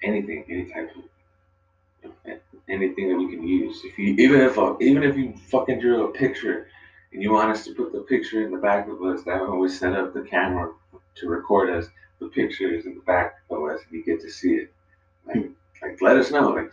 [0.02, 2.38] anything, any type of
[2.70, 3.82] anything that we can use.
[3.84, 6.68] If you even if uh, even if you fucking drew a picture
[7.14, 9.60] and you want us to put the picture in the back of us, that when
[9.60, 10.72] we set up the camera
[11.14, 11.88] to record us,
[12.18, 14.72] the picture is in the back of us and you get to see it.
[15.24, 15.52] Like hmm.
[15.80, 16.50] like let us know.
[16.50, 16.72] Like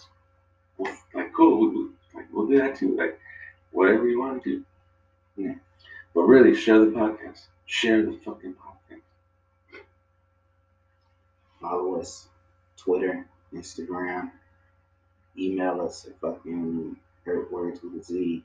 [1.13, 2.97] like cool, we, we, like we'll do that too.
[2.97, 3.19] Like
[3.69, 4.65] whatever you want to do.
[5.37, 5.55] Yeah.
[6.15, 7.41] But really share the podcast.
[7.67, 9.01] Share the fucking podcast.
[11.61, 12.27] Follow us,
[12.77, 14.31] Twitter, Instagram.
[15.37, 16.97] Email us at fucking
[17.27, 18.43] hurtwords with a Z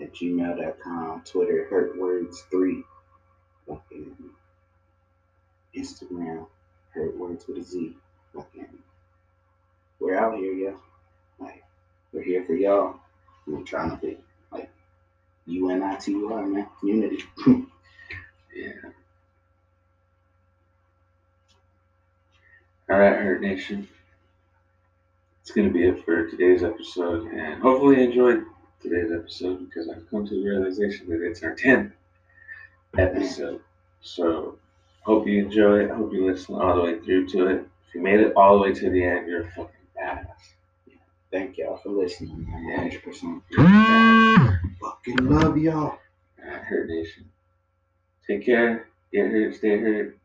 [0.00, 1.22] at gmail.com.
[1.24, 2.82] Twitter, hurtwords3.
[3.66, 4.16] Fucking
[5.76, 6.46] Instagram,
[6.96, 7.96] hurtwords with a Z.
[8.34, 8.66] Fucking,
[9.98, 10.76] we're out here, yeah.
[11.38, 11.64] Like,
[12.12, 12.96] we're here for y'all.
[13.46, 14.18] We're trying to be
[14.52, 14.70] like
[15.46, 16.68] UNITY, man.
[16.82, 17.22] Unity.
[18.56, 18.72] Yeah.
[22.88, 23.86] All right, Hurt Nation.
[25.42, 28.44] It's going to be it for today's episode, and hopefully you enjoyed
[28.88, 31.90] today's episode because I've come to the realization that it's our 10th
[32.96, 33.60] episode.
[34.00, 34.58] So,
[35.02, 35.90] hope you enjoy it.
[35.90, 37.66] Hope you listen all the way through to it.
[37.88, 40.26] If you made it all the way to the end, you're a fucking badass.
[41.32, 42.46] Thank y'all for listening.
[42.48, 42.90] man.
[42.90, 43.42] 100%.
[43.50, 44.60] You're a badass.
[44.80, 45.80] Fucking love y'all.
[45.82, 45.98] All
[46.44, 47.24] right, Hurt Nation.
[48.26, 48.88] Take care.
[49.12, 50.16] Get hurt, stay hurt.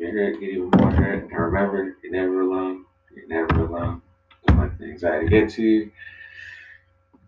[0.00, 1.24] Get hurt, get even more hurt.
[1.24, 2.84] And remember, you're never alone.
[3.14, 4.02] You're never alone.
[4.46, 5.90] Don't let the anxiety get to you.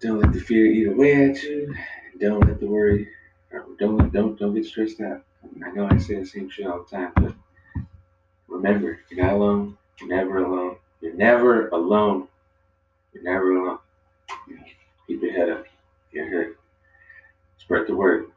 [0.00, 1.74] Don't let the fear eat away at you.
[2.18, 3.08] Don't let the worry.
[3.52, 5.22] Or don't don't don't get stressed out.
[5.64, 7.34] I know I say the same shit all the time, but
[8.48, 9.76] remember, you're not alone.
[10.00, 10.76] You're never alone.
[11.00, 12.28] You're never alone.
[13.12, 13.78] You're never alone.
[15.06, 15.64] Keep your head up.
[16.12, 16.58] Get hurt.
[17.58, 18.30] Spread the word.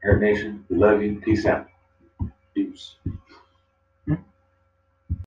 [0.00, 1.20] Hurt Nation, we love you.
[1.20, 1.68] Peace out.
[2.54, 2.96] Deuce.